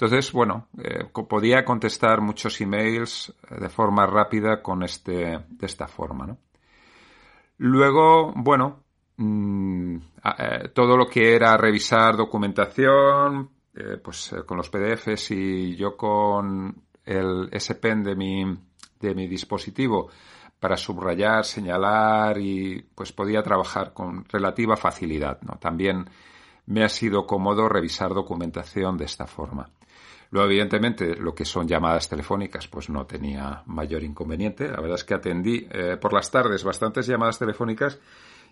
Entonces, 0.00 0.30
bueno, 0.30 0.68
eh, 0.78 1.06
podía 1.28 1.64
contestar 1.64 2.20
muchos 2.20 2.60
emails 2.60 3.34
eh, 3.50 3.56
de 3.60 3.68
forma 3.68 4.06
rápida 4.06 4.62
con 4.62 4.84
este, 4.84 5.40
de 5.48 5.66
esta 5.66 5.88
forma, 5.88 6.24
¿no? 6.24 6.38
Luego, 7.56 8.32
bueno, 8.36 8.84
mm, 9.16 9.96
eh, 9.96 10.68
todo 10.72 10.96
lo 10.96 11.06
que 11.06 11.34
era 11.34 11.56
revisar 11.56 12.16
documentación, 12.16 13.50
pues 14.02 14.34
con 14.44 14.56
los 14.56 14.70
PDFs 14.70 15.30
y 15.30 15.76
yo 15.76 15.96
con 15.96 16.82
el 17.04 17.48
S 17.52 17.76
Pen 17.76 18.02
de 18.02 18.16
mi, 18.16 18.44
de 18.98 19.14
mi 19.14 19.28
dispositivo, 19.28 20.10
para 20.60 20.76
subrayar, 20.76 21.44
señalar 21.44 22.38
y 22.38 22.84
pues 22.94 23.12
podía 23.12 23.42
trabajar 23.42 23.92
con 23.92 24.24
relativa 24.24 24.76
facilidad. 24.76 25.40
¿no? 25.42 25.58
También 25.58 26.08
me 26.66 26.84
ha 26.84 26.88
sido 26.88 27.26
cómodo 27.26 27.68
revisar 27.68 28.12
documentación 28.12 28.96
de 28.96 29.04
esta 29.04 29.26
forma. 29.26 29.70
Luego, 30.30 30.50
evidentemente, 30.50 31.16
lo 31.16 31.34
que 31.34 31.46
son 31.46 31.66
llamadas 31.66 32.08
telefónicas, 32.08 32.68
pues 32.68 32.90
no 32.90 33.06
tenía 33.06 33.62
mayor 33.66 34.02
inconveniente. 34.02 34.68
La 34.68 34.80
verdad 34.80 34.96
es 34.96 35.04
que 35.04 35.14
atendí 35.14 35.66
eh, 35.70 35.96
por 35.98 36.12
las 36.12 36.30
tardes 36.30 36.64
bastantes 36.64 37.06
llamadas 37.06 37.38
telefónicas 37.38 37.98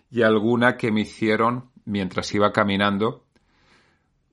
y 0.09 0.23
alguna 0.23 0.75
que 0.75 0.91
me 0.91 1.01
hicieron 1.01 1.69
mientras 1.85 2.33
iba 2.33 2.51
caminando 2.51 3.25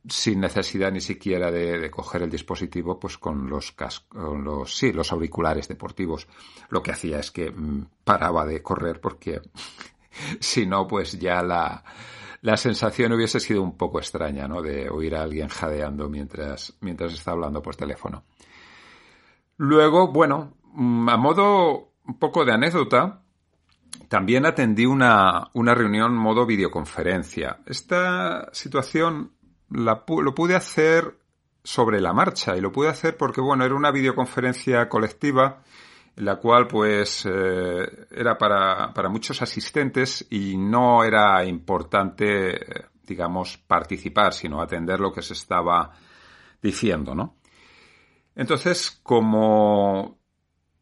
sin 0.09 0.41
necesidad 0.41 0.93
ni 0.93 1.01
siquiera 1.01 1.51
de, 1.51 1.91
coger 1.91 2.23
el 2.23 2.31
dispositivo 2.31 2.99
pues 2.99 3.17
con 3.17 3.49
los 3.49 3.73
con 3.73 4.45
los 4.45 4.77
sí 4.77 4.93
los 4.93 5.13
auriculares 5.13 5.69
deportivos. 5.69 6.29
Lo 6.69 6.83
que 6.83 6.93
hacía 6.93 7.19
es 7.19 7.31
que 7.31 7.51
mm, 7.51 7.87
paraba 8.05 8.45
de 8.45 8.63
correr 8.63 9.01
porque 9.01 9.41
si 10.41 10.67
no 10.67 10.87
pues 10.87 11.19
ya 11.19 11.43
la 11.43 11.85
la 12.43 12.57
sensación 12.59 13.13
hubiese 13.13 13.41
sido 13.41 13.63
un 13.63 13.77
poco 13.77 13.99
extraña 13.99 14.47
no 14.47 14.61
de 14.61 14.91
oír 14.91 15.17
a 15.17 15.23
alguien 15.23 15.49
jadeando 15.49 16.09
mientras 16.09 16.75
mientras 16.81 17.15
está 17.15 17.31
hablando 17.31 17.63
por 17.63 17.77
teléfono. 17.77 18.25
Luego 19.57 20.09
bueno 20.09 20.55
mm, 20.75 21.09
a 21.09 21.17
modo 21.17 21.93
un 22.07 22.19
poco 22.19 22.45
de 22.45 22.53
anécdota 22.53 23.23
también 24.09 24.45
atendí 24.45 24.85
una, 24.87 25.51
una 25.55 25.75
reunión 25.75 26.15
modo 26.15 26.45
videoconferencia. 26.47 27.61
Esta 27.67 28.51
situación 28.53 29.33
lo 29.71 30.35
pude 30.35 30.55
hacer 30.55 31.19
sobre 31.63 32.01
la 32.01 32.13
marcha 32.13 32.57
y 32.57 32.61
lo 32.61 32.73
pude 32.73 32.89
hacer 32.89 33.17
porque, 33.17 33.41
bueno, 33.41 33.65
era 33.65 33.75
una 33.75 33.91
videoconferencia 33.91 34.89
colectiva 34.89 35.63
la 36.17 36.37
cual 36.37 36.67
pues 36.69 37.27
eh, 37.27 38.07
era 38.11 38.39
para, 38.39 38.93
para, 38.95 39.09
muchos 39.09 39.43
asistentes 39.43 40.27
y 40.31 40.57
no 40.57 41.03
era 41.03 41.45
importante, 41.45 42.87
digamos, 43.03 43.57
participar, 43.59 44.33
sino 44.33 44.61
atender 44.61 45.01
lo 45.01 45.13
que 45.13 45.23
se 45.23 45.33
estaba 45.33 45.93
diciendo, 46.63 47.15
¿no? 47.15 47.37
Entonces, 48.37 49.01
como 49.03 50.19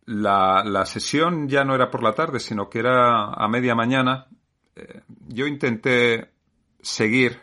la, 0.04 0.62
la 0.64 0.84
sesión 0.84 1.48
ya 1.48 1.64
no 1.64 1.74
era 1.74 1.90
por 1.90 2.02
la 2.02 2.14
tarde, 2.14 2.38
sino 2.38 2.68
que 2.68 2.80
era 2.80 3.32
a 3.32 3.48
media 3.48 3.74
mañana, 3.74 4.26
eh, 4.76 5.02
yo 5.28 5.46
intenté 5.46 6.30
seguir 6.80 7.40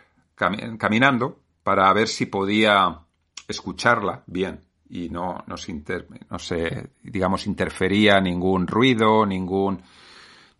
caminando 0.77 1.39
para 1.63 1.91
ver 1.93 2.07
si 2.07 2.25
podía 2.25 3.01
escucharla 3.47 4.23
bien 4.27 4.61
y 4.89 5.09
no, 5.09 5.43
no, 5.45 5.57
se, 5.57 5.73
no 6.29 6.39
se, 6.39 6.89
digamos, 7.03 7.45
interfería 7.45 8.19
ningún 8.19 8.65
ruido, 8.65 9.25
ningún, 9.25 9.81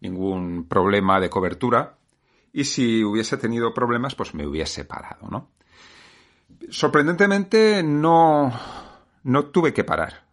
ningún 0.02 0.68
problema 0.68 1.20
de 1.20 1.30
cobertura. 1.30 1.98
Y 2.54 2.64
si 2.64 3.04
hubiese 3.04 3.38
tenido 3.38 3.74
problemas, 3.74 4.16
pues 4.16 4.36
me 4.36 4.46
hubiese 4.46 4.86
parado, 4.86 5.28
¿no? 5.30 5.50
Sorprendentemente 6.70 7.82
no, 7.84 8.52
no 9.24 9.46
tuve 9.46 9.74
que 9.74 9.84
parar. 9.84 10.28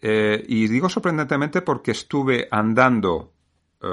Eh, 0.00 0.44
y 0.48 0.68
digo 0.68 0.88
sorprendentemente 0.88 1.62
porque 1.62 1.92
estuve 1.92 2.48
andando 2.50 3.31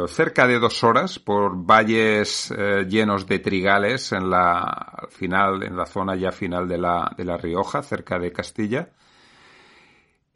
cerca 0.07 0.45
de 0.45 0.59
dos 0.59 0.83
horas 0.83 1.17
por 1.17 1.55
valles 1.65 2.51
eh, 2.51 2.85
llenos 2.87 3.25
de 3.25 3.39
trigales 3.39 4.11
en 4.11 4.29
la 4.29 5.07
final, 5.09 5.63
en 5.63 5.75
la 5.75 5.85
zona 5.85 6.15
ya 6.15 6.31
final 6.31 6.67
de 6.67 6.77
la, 6.77 7.11
de 7.17 7.25
la 7.25 7.37
Rioja, 7.37 7.81
cerca 7.81 8.19
de 8.19 8.31
Castilla. 8.31 8.89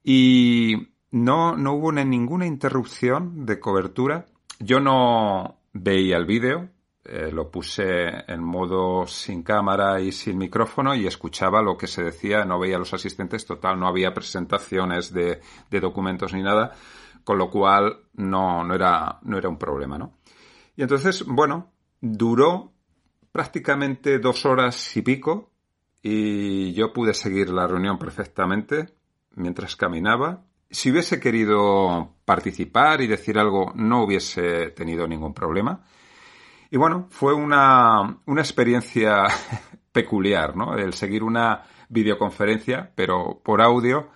Y 0.04 0.90
no, 1.12 1.56
no 1.56 1.74
hubo 1.74 1.92
ninguna 1.92 2.46
interrupción 2.48 3.46
de 3.46 3.60
cobertura. 3.60 4.26
Yo 4.60 4.80
no 4.80 5.60
veía 5.72 6.18
el 6.18 6.26
vídeo. 6.26 6.70
eh, 7.06 7.32
lo 7.32 7.50
puse 7.52 8.08
en 8.28 8.44
modo 8.44 9.06
sin 9.08 9.44
cámara 9.44 10.00
y 10.00 10.12
sin 10.12 10.38
micrófono 10.38 10.96
y 10.96 11.06
escuchaba 11.06 11.62
lo 11.62 11.78
que 11.78 11.88
se 11.88 12.04
decía, 12.04 12.46
no 12.46 12.60
veía 12.60 12.78
a 12.78 12.80
los 12.80 12.94
asistentes, 12.94 13.46
total, 13.46 13.80
no 13.80 13.88
había 13.88 14.14
presentaciones 14.14 15.14
de, 15.14 15.42
de 15.70 15.80
documentos 15.80 16.34
ni 16.34 16.42
nada, 16.42 16.74
con 17.24 17.38
lo 17.38 17.50
cual 17.50 18.00
no, 18.14 18.64
no, 18.64 18.74
era, 18.74 19.20
no 19.24 19.38
era 19.38 19.50
un 19.50 19.58
problema, 19.58 19.98
¿no? 19.98 20.18
Y 20.76 20.82
entonces, 20.82 21.24
bueno, 21.26 21.72
duró 22.02 22.74
prácticamente 23.32 24.20
dos 24.20 24.46
horas 24.46 24.96
y 24.98 25.02
pico 25.02 25.52
y 26.02 26.74
yo 26.74 26.92
pude 26.94 27.14
seguir 27.14 27.50
la 27.50 27.68
reunión 27.68 27.98
perfectamente 27.98 28.94
mientras 29.36 29.76
caminaba. 29.76 30.44
Si 30.70 30.92
hubiese 30.92 31.20
querido 31.20 32.16
participar 32.26 33.02
y 33.02 33.08
decir 33.08 33.38
algo, 33.38 33.72
no 33.76 34.04
hubiese 34.04 34.72
tenido 34.72 35.08
ningún 35.08 35.34
problema. 35.34 35.84
Y 36.72 36.78
bueno, 36.78 37.08
fue 37.12 37.34
una, 37.34 38.18
una 38.26 38.42
experiencia 38.42 39.28
peculiar, 39.92 40.56
¿no? 40.56 40.76
El 40.76 40.94
seguir 40.94 41.24
una 41.24 41.64
videoconferencia, 41.90 42.92
pero 42.96 43.40
por 43.44 43.62
audio, 43.62 44.10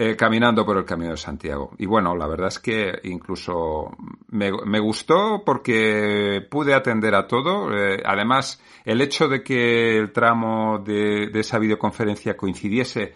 eh, 0.00 0.14
caminando 0.14 0.64
por 0.64 0.76
el 0.76 0.84
Camino 0.84 1.10
de 1.10 1.16
Santiago. 1.16 1.72
Y 1.76 1.86
bueno, 1.86 2.14
la 2.14 2.28
verdad 2.28 2.46
es 2.46 2.60
que 2.60 3.00
incluso 3.02 3.96
me, 4.28 4.78
gustó 4.78 5.42
porque 5.44 6.46
pude 6.48 6.72
atender 6.72 7.16
a 7.16 7.26
todo. 7.26 7.76
Eh, 7.76 8.00
además, 8.06 8.62
el 8.84 9.00
hecho 9.00 9.26
de 9.26 9.42
que 9.42 9.98
el 9.98 10.12
tramo 10.12 10.78
de 10.78 11.32
esa 11.34 11.58
videoconferencia 11.58 12.36
coincidiese 12.36 13.14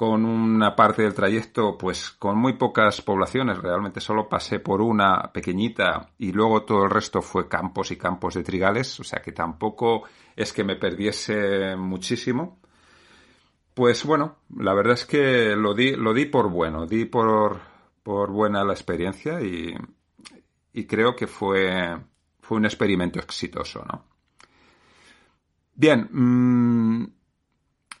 con 0.00 0.24
una 0.24 0.74
parte 0.74 1.02
del 1.02 1.12
trayecto, 1.12 1.76
pues 1.76 2.12
con 2.12 2.38
muy 2.38 2.54
pocas 2.54 3.02
poblaciones, 3.02 3.58
realmente 3.58 4.00
solo 4.00 4.30
pasé 4.30 4.58
por 4.58 4.80
una 4.80 5.30
pequeñita 5.30 6.08
y 6.16 6.32
luego 6.32 6.62
todo 6.62 6.84
el 6.84 6.90
resto 6.90 7.20
fue 7.20 7.46
campos 7.46 7.90
y 7.90 7.98
campos 7.98 8.32
de 8.32 8.42
trigales, 8.42 8.98
o 8.98 9.04
sea 9.04 9.20
que 9.20 9.32
tampoco 9.32 10.04
es 10.34 10.54
que 10.54 10.64
me 10.64 10.76
perdiese 10.76 11.76
muchísimo. 11.76 12.59
Pues 13.80 14.04
bueno, 14.04 14.36
la 14.58 14.74
verdad 14.74 14.92
es 14.92 15.06
que 15.06 15.56
lo 15.56 15.72
di, 15.72 15.96
lo 15.96 16.12
di 16.12 16.26
por 16.26 16.50
bueno, 16.50 16.84
di 16.84 17.06
por, 17.06 17.62
por 18.02 18.30
buena 18.30 18.62
la 18.62 18.74
experiencia 18.74 19.40
y, 19.40 19.74
creo 20.86 21.16
que 21.16 21.26
fue, 21.26 21.96
fue 22.42 22.58
un 22.58 22.66
experimento 22.66 23.18
exitoso, 23.18 23.82
¿no? 23.90 24.04
Bien, 25.74 26.10
mmm, 26.12 27.06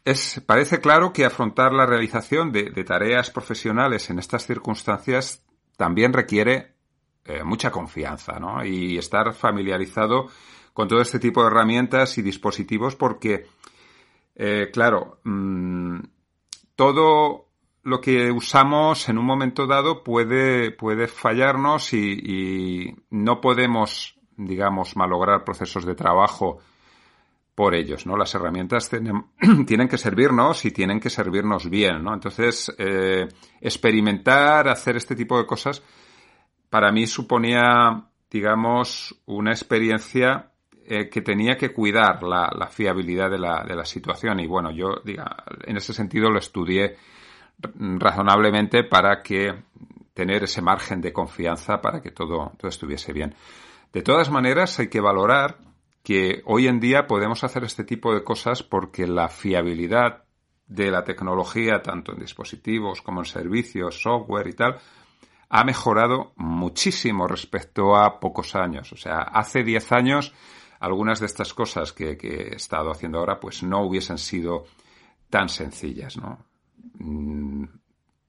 es, 0.04 0.42
parece 0.44 0.82
claro 0.82 1.14
que 1.14 1.24
afrontar 1.24 1.72
la 1.72 1.86
realización 1.86 2.52
de, 2.52 2.64
de, 2.64 2.84
tareas 2.84 3.30
profesionales 3.30 4.10
en 4.10 4.18
estas 4.18 4.44
circunstancias 4.44 5.42
también 5.78 6.12
requiere 6.12 6.74
eh, 7.24 7.42
mucha 7.42 7.70
confianza, 7.70 8.38
¿no? 8.38 8.62
Y 8.66 8.98
estar 8.98 9.32
familiarizado 9.32 10.28
con 10.74 10.88
todo 10.88 11.00
este 11.00 11.18
tipo 11.18 11.40
de 11.40 11.46
herramientas 11.46 12.18
y 12.18 12.22
dispositivos 12.22 12.96
porque 12.96 13.46
eh, 14.42 14.70
claro, 14.72 15.20
mmm, 15.24 16.00
todo 16.74 17.50
lo 17.82 18.00
que 18.00 18.30
usamos 18.30 19.06
en 19.10 19.18
un 19.18 19.26
momento 19.26 19.66
dado 19.66 20.02
puede, 20.02 20.70
puede 20.70 21.08
fallarnos 21.08 21.92
y, 21.92 22.96
no 23.10 23.42
podemos, 23.42 24.18
digamos, 24.38 24.96
malograr 24.96 25.44
procesos 25.44 25.84
de 25.84 25.94
trabajo 25.94 26.56
por 27.54 27.74
ellos, 27.74 28.06
¿no? 28.06 28.16
Las 28.16 28.34
herramientas 28.34 28.88
tienen, 28.88 29.26
tienen 29.66 29.88
que 29.88 29.98
servirnos 29.98 30.64
y 30.64 30.70
tienen 30.70 31.00
que 31.00 31.10
servirnos 31.10 31.68
bien, 31.68 32.02
¿no? 32.02 32.14
Entonces, 32.14 32.74
eh, 32.78 33.28
experimentar, 33.60 34.68
hacer 34.68 34.96
este 34.96 35.14
tipo 35.14 35.36
de 35.36 35.44
cosas, 35.44 35.82
para 36.70 36.90
mí 36.92 37.06
suponía, 37.06 38.06
digamos, 38.30 39.20
una 39.26 39.50
experiencia 39.50 40.49
eh, 40.92 41.08
que 41.08 41.22
tenía 41.22 41.56
que 41.56 41.72
cuidar 41.72 42.20
la, 42.24 42.66
fiabilidad 42.68 43.30
de 43.30 43.38
la, 43.38 43.62
de 43.62 43.76
la, 43.76 43.84
situación. 43.84 44.40
Y 44.40 44.48
bueno, 44.48 44.72
yo 44.72 44.96
diga, 45.04 45.36
en 45.64 45.76
ese 45.76 45.92
sentido 45.92 46.28
lo 46.30 46.40
estudié 46.40 46.96
razonablemente 47.72 48.82
para 48.82 49.22
que 49.22 49.54
tener 50.14 50.42
ese 50.42 50.60
margen 50.62 51.00
de 51.00 51.12
confianza 51.12 51.80
para 51.80 52.02
que 52.02 52.10
todo, 52.10 52.54
todo 52.58 52.68
estuviese 52.68 53.12
bien. 53.12 53.36
De 53.92 54.02
todas 54.02 54.32
maneras, 54.32 54.80
hay 54.80 54.88
que 54.88 55.00
valorar 55.00 55.58
que 56.02 56.42
hoy 56.44 56.66
en 56.66 56.80
día 56.80 57.06
podemos 57.06 57.44
hacer 57.44 57.62
este 57.62 57.84
tipo 57.84 58.12
de 58.12 58.24
cosas 58.24 58.64
porque 58.64 59.06
la 59.06 59.28
fiabilidad 59.28 60.24
de 60.66 60.90
la 60.90 61.04
tecnología, 61.04 61.82
tanto 61.82 62.14
en 62.14 62.18
dispositivos 62.18 63.00
como 63.00 63.20
en 63.20 63.26
servicios, 63.26 64.02
software 64.02 64.48
y 64.48 64.54
tal, 64.54 64.80
ha 65.50 65.62
mejorado 65.62 66.32
muchísimo 66.34 67.28
respecto 67.28 67.94
a 67.94 68.18
pocos 68.18 68.56
años. 68.56 68.92
O 68.92 68.96
sea, 68.96 69.20
hace 69.20 69.62
10 69.62 69.92
años 69.92 70.34
algunas 70.80 71.20
de 71.20 71.26
estas 71.26 71.54
cosas 71.54 71.92
que, 71.92 72.18
he 72.20 72.56
estado 72.56 72.90
haciendo 72.90 73.18
ahora 73.18 73.38
pues 73.38 73.62
no 73.62 73.82
hubiesen 73.82 74.18
sido 74.18 74.64
tan 75.28 75.48
sencillas, 75.48 76.16
¿no? 76.16 76.38
Mm, 76.98 77.64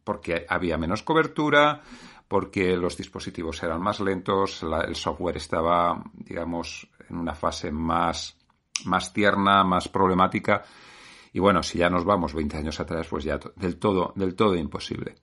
porque 0.03 0.45
había 0.47 0.77
menos 0.77 1.03
cobertura, 1.03 1.81
porque 2.27 2.75
los 2.75 2.97
dispositivos 2.97 3.61
eran 3.63 3.81
más 3.81 3.99
lentos, 3.99 4.63
el 4.63 4.95
software 4.95 5.37
estaba, 5.37 6.03
digamos, 6.13 6.87
en 7.09 7.17
una 7.17 7.33
fase 7.33 7.71
más, 7.71 8.37
más 8.85 9.13
tierna, 9.13 9.63
más 9.63 9.87
problemática. 9.87 10.63
Y 11.33 11.39
bueno, 11.39 11.63
si 11.63 11.79
ya 11.79 11.89
nos 11.89 12.03
vamos 12.03 12.33
20 12.33 12.57
años 12.57 12.79
atrás, 12.79 13.07
pues 13.09 13.23
ya 13.23 13.39
del 13.55 13.77
todo, 13.77 14.13
del 14.15 14.35
todo 14.35 14.55
imposible. 14.55 15.15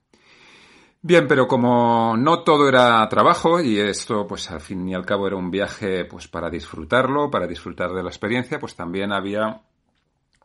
Bien, 1.01 1.29
pero 1.29 1.47
como 1.47 2.17
no 2.17 2.43
todo 2.43 2.69
era 2.69 3.09
trabajo 3.09 3.61
y 3.61 3.79
esto 3.79 4.27
pues 4.27 4.51
al 4.51 4.61
fin 4.61 4.89
y 4.89 4.95
al 4.95 5.07
cabo 5.07 5.29
era 5.29 5.37
un 5.37 5.51
viaje 5.51 6.05
pues 6.05 6.27
para 6.27 6.51
disfrutarlo, 6.51 7.31
para 7.31 7.47
disfrutar 7.47 7.93
de 7.93 8.03
la 8.03 8.09
experiencia, 8.09 8.59
pues 8.59 8.75
también 8.75 9.13
había 9.13 9.63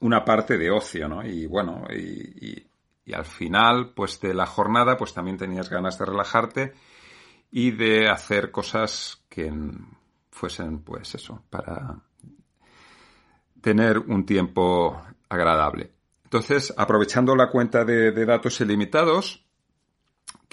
una 0.01 0.23
parte 0.23 0.59
de 0.59 0.69
ocio, 0.69 1.07
¿no? 1.07 1.25
Y 1.25 1.47
bueno, 1.47 1.85
y, 1.89 2.67
al 3.13 3.25
final 3.25 3.93
pues 3.95 4.21
de 4.21 4.33
la 4.33 4.45
jornada 4.45 4.95
pues 4.95 5.13
también 5.13 5.37
tenías 5.37 5.69
ganas 5.69 5.97
de 5.97 6.05
relajarte 6.05 6.73
y 7.51 7.71
de 7.71 8.07
hacer 8.07 8.51
cosas 8.51 9.23
que 9.29 9.51
fuesen 10.29 10.83
pues 10.83 11.15
eso, 11.15 11.41
para 11.49 11.99
tener 13.59 13.97
un 13.97 14.25
tiempo 14.25 15.01
agradable. 15.29 15.91
Entonces, 16.25 16.73
aprovechando 16.77 17.35
la 17.35 17.49
cuenta 17.49 17.85
de 17.85 18.25
datos 18.25 18.59
ilimitados, 18.61 19.43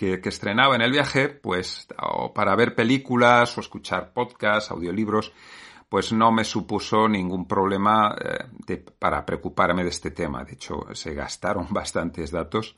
que, 0.01 0.29
estrenaba 0.31 0.75
en 0.77 0.81
el 0.81 0.93
viaje, 0.93 1.29
pues, 1.29 1.87
para 2.35 2.57
ver 2.57 2.75
películas 2.75 3.59
o 3.59 3.61
escuchar 3.61 4.15
podcasts, 4.15 4.71
audiolibros, 4.71 5.31
pues 5.91 6.11
no 6.13 6.33
me 6.33 6.45
supuso 6.45 7.07
ningún 7.07 7.47
problema 7.47 8.17
eh, 8.19 8.83
para 8.99 9.27
preocuparme 9.27 9.85
de 9.85 9.91
este 9.91 10.11
tema. 10.11 10.43
De 10.43 10.55
hecho, 10.55 10.87
se 10.95 11.13
gastaron 11.13 11.67
bastantes 11.71 12.31
datos. 12.31 12.77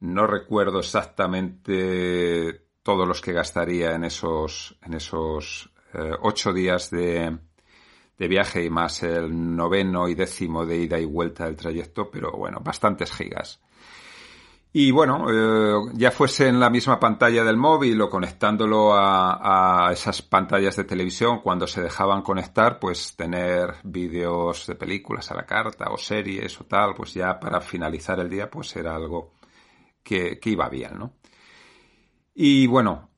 No 0.00 0.26
recuerdo 0.26 0.78
exactamente 0.78 2.62
todos 2.82 3.06
los 3.06 3.20
que 3.20 3.34
gastaría 3.34 3.94
en 3.94 4.04
esos, 4.04 4.78
en 4.82 4.94
esos 4.94 5.70
eh, 5.92 6.12
ocho 6.22 6.54
días 6.54 6.90
de, 6.90 7.36
de 8.16 8.28
viaje 8.28 8.64
y 8.64 8.70
más 8.70 9.02
el 9.02 9.54
noveno 9.54 10.08
y 10.08 10.14
décimo 10.14 10.64
de 10.64 10.78
ida 10.78 10.98
y 10.98 11.04
vuelta 11.04 11.44
del 11.44 11.56
trayecto, 11.56 12.10
pero 12.10 12.32
bueno, 12.32 12.60
bastantes 12.64 13.12
gigas. 13.12 13.60
Y 14.72 14.90
bueno, 14.90 15.26
eh, 15.30 15.92
ya 15.94 16.10
fuese 16.10 16.46
en 16.46 16.60
la 16.60 16.68
misma 16.68 17.00
pantalla 17.00 17.42
del 17.42 17.56
móvil 17.56 18.00
o 18.02 18.10
conectándolo 18.10 18.92
a, 18.94 19.86
a, 19.88 19.92
esas 19.92 20.20
pantallas 20.20 20.76
de 20.76 20.84
televisión 20.84 21.40
cuando 21.40 21.66
se 21.66 21.80
dejaban 21.82 22.22
conectar, 22.22 22.78
pues 22.78 23.16
tener 23.16 23.76
vídeos 23.82 24.66
de 24.66 24.74
películas 24.74 25.30
a 25.30 25.34
la 25.34 25.46
carta 25.46 25.90
o 25.90 25.96
series 25.96 26.60
o 26.60 26.64
tal, 26.64 26.94
pues 26.94 27.14
ya 27.14 27.40
para 27.40 27.60
finalizar 27.62 28.20
el 28.20 28.28
día 28.28 28.50
pues 28.50 28.76
era 28.76 28.94
algo 28.94 29.32
que, 30.02 30.38
que 30.38 30.50
iba 30.50 30.68
bien, 30.68 30.98
¿no? 30.98 31.14
Y 32.34 32.66
bueno, 32.66 33.08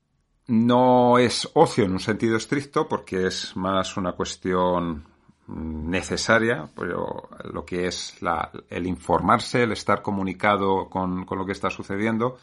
no 0.47 1.19
es 1.19 1.49
ocio 1.55 1.85
en 1.85 1.93
un 1.93 2.01
sentido 2.01 2.37
estricto 2.37 2.89
porque 2.89 3.27
es 3.27 3.57
más 3.57 3.97
una 3.97 4.13
cuestión 4.13 5.10
necesaria, 5.55 6.69
pero 6.77 7.29
lo 7.53 7.65
que 7.65 7.87
es 7.87 8.21
la, 8.23 8.51
el 8.69 8.87
informarse, 8.87 9.63
el 9.63 9.73
estar 9.73 10.03
comunicado 10.03 10.89
con, 10.89 11.25
con, 11.25 11.39
lo 11.39 11.47
que 11.47 11.53
está 11.53 11.71
sucediendo, 11.71 12.39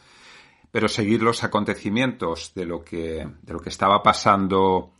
pero 0.72 0.88
seguir 0.88 1.22
los 1.22 1.44
acontecimientos 1.44 2.54
de 2.54 2.66
lo 2.66 2.84
que, 2.84 3.28
de 3.42 3.54
lo 3.54 3.60
que 3.60 3.70
estaba 3.70 4.04
pasando 4.04 4.92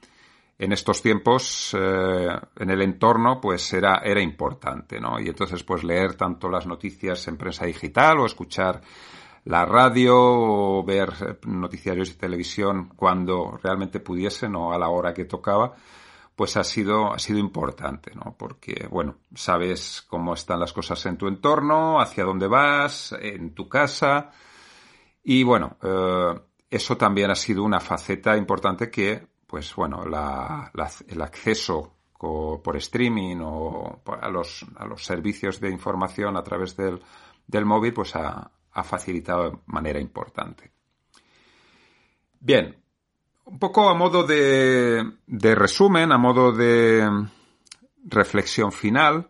en 0.60 0.72
estos 0.72 1.02
tiempos 1.02 1.76
eh, 1.78 2.30
en 2.58 2.70
el 2.70 2.82
entorno, 2.82 3.40
pues 3.40 3.72
era, 3.74 4.02
era 4.04 4.22
importante, 4.22 5.00
¿no? 5.00 5.20
Y 5.20 5.28
entonces, 5.28 5.64
pues 5.64 5.84
leer 5.84 6.16
tanto 6.16 6.50
las 6.50 6.66
noticias 6.66 7.28
en 7.28 7.38
prensa 7.38 7.66
digital 7.66 8.20
o 8.20 8.26
escuchar 8.26 8.82
la 9.46 9.66
radio 9.66 10.16
o 10.18 10.84
ver 10.84 11.40
noticiarios 11.46 12.10
de 12.10 12.16
televisión 12.16 12.90
cuando 12.96 13.58
realmente 13.62 14.00
pudiesen 14.00 14.56
o 14.56 14.74
a 14.74 14.80
la 14.80 14.90
hora 14.90 15.14
que 15.14 15.26
tocaba, 15.26 15.76
pues 16.38 16.56
ha 16.56 16.64
sido, 16.64 17.12
ha 17.12 17.18
sido 17.18 17.40
importante, 17.40 18.14
¿no? 18.14 18.36
Porque, 18.38 18.88
bueno, 18.92 19.16
sabes 19.34 20.06
cómo 20.08 20.36
están 20.36 20.60
las 20.60 20.72
cosas 20.72 21.04
en 21.08 21.18
tu 21.18 21.28
entorno, 21.28 22.00
hacia 22.00 22.26
dónde 22.26 22.46
vas, 22.46 23.12
en 23.20 23.56
tu 23.56 23.68
casa. 23.68 24.30
Y 25.24 25.42
bueno, 25.42 25.78
eh, 25.82 26.40
eso 26.70 26.96
también 26.96 27.32
ha 27.32 27.36
sido 27.36 27.64
una 27.64 27.80
faceta 27.80 28.38
importante 28.38 28.92
que, 28.92 29.28
pues 29.48 29.74
bueno, 29.74 30.04
el 30.04 31.22
acceso 31.24 31.96
por 32.20 32.78
streaming 32.78 33.38
o 33.42 34.04
a 34.06 34.30
los, 34.30 34.64
a 34.76 34.86
los 34.86 35.04
servicios 35.04 35.60
de 35.60 35.72
información 35.72 36.38
a 36.38 36.44
través 36.44 36.78
del, 36.78 37.02
del 37.48 37.66
móvil, 37.66 37.94
pues 37.94 38.16
ha, 38.16 38.52
ha 38.74 38.84
facilitado 38.84 39.50
de 39.50 39.58
manera 39.66 40.00
importante. 40.00 40.72
Bien, 42.40 42.78
un 43.48 43.60
poco 43.60 43.90
a 43.90 43.94
modo 43.94 44.24
de, 44.24 45.04
de 45.26 45.56
resumen, 45.56 46.12
a 46.12 46.18
modo 46.18 46.52
de 46.52 47.08
reflexión 48.04 48.72
final, 48.72 49.30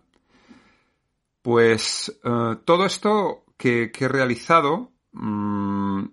pues 1.41 2.20
eh, 2.24 2.55
todo 2.65 2.86
esto 2.86 3.43
que, 3.57 3.91
he 3.97 4.07
realizado, 4.07 4.91
mm, 5.11 6.03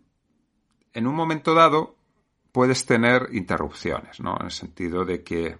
en 0.93 1.07
un 1.07 1.15
momento 1.15 1.55
dado 1.55 1.97
puedes 2.53 2.85
tener 2.87 3.31
interrupciones, 3.33 4.21
¿no? 4.21 4.37
En 4.39 4.47
el 4.47 4.53
sentido 4.53 5.05
de 5.05 5.25
que, 5.25 5.59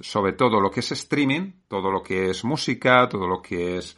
sobre 0.00 0.32
todo 0.32 0.60
lo 0.60 0.70
que 0.70 0.80
es 0.80 0.92
streaming, 0.92 1.52
todo 1.68 1.92
lo 1.92 2.02
que 2.02 2.30
es 2.30 2.42
música, 2.42 3.08
todo 3.08 3.28
lo 3.28 3.40
que 3.40 3.76
es, 3.76 3.96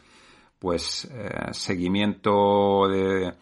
pues, 0.59 1.05
eh, 1.11 1.53
seguimiento 1.53 2.87
de, 2.89 3.33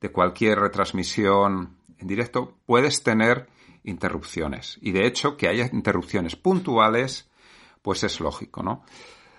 de 0.00 0.08
cualquier 0.10 0.58
retransmisión 0.58 1.76
en 1.98 2.06
directo, 2.06 2.56
puedes 2.66 3.02
tener 3.02 3.46
interrupciones. 3.88 4.78
Y 4.80 4.92
de 4.92 5.06
hecho, 5.06 5.36
que 5.36 5.48
haya 5.48 5.68
interrupciones 5.72 6.36
puntuales, 6.36 7.30
pues 7.82 8.04
es 8.04 8.20
lógico, 8.20 8.62
¿no? 8.62 8.84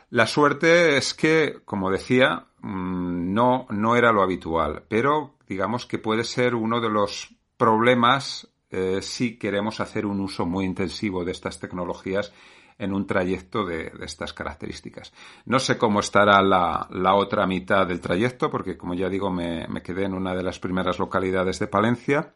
La 0.09 0.25
suerte 0.25 0.97
es 0.97 1.13
que, 1.13 1.59
como 1.65 1.91
decía, 1.91 2.47
mm, 2.61 3.33
no, 3.33 3.67
no 3.69 3.95
era 3.95 4.11
lo 4.11 4.23
habitual, 4.23 4.83
pero 4.87 5.35
digamos 5.47 5.85
que 5.85 5.99
puede 5.99 6.23
ser 6.23 6.55
uno 6.55 6.81
de 6.81 6.89
los 6.89 7.35
problemas 7.57 8.49
eh, 8.71 8.99
si 9.01 9.37
queremos 9.37 9.79
hacer 9.79 10.05
un 10.05 10.19
uso 10.19 10.45
muy 10.45 10.65
intensivo 10.65 11.25
de 11.25 11.31
estas 11.31 11.59
tecnologías 11.59 12.31
en 12.79 12.93
un 12.93 13.05
trayecto 13.05 13.65
de, 13.65 13.91
estas 14.01 14.33
características. 14.33 15.13
No 15.45 15.59
sé 15.59 15.77
cómo 15.77 15.99
estará 15.99 16.41
la, 16.41 16.87
la, 16.91 17.15
otra 17.15 17.45
mitad 17.45 17.85
del 17.85 17.99
trayecto, 17.99 18.49
porque 18.49 18.77
como 18.77 18.93
ya 18.93 19.09
digo, 19.09 19.29
me, 19.29 19.67
me, 19.67 19.83
quedé 19.83 20.05
en 20.05 20.13
una 20.13 20.33
de 20.33 20.43
las 20.43 20.59
primeras 20.59 20.97
localidades 20.97 21.59
de 21.59 21.67
Palencia. 21.67 22.33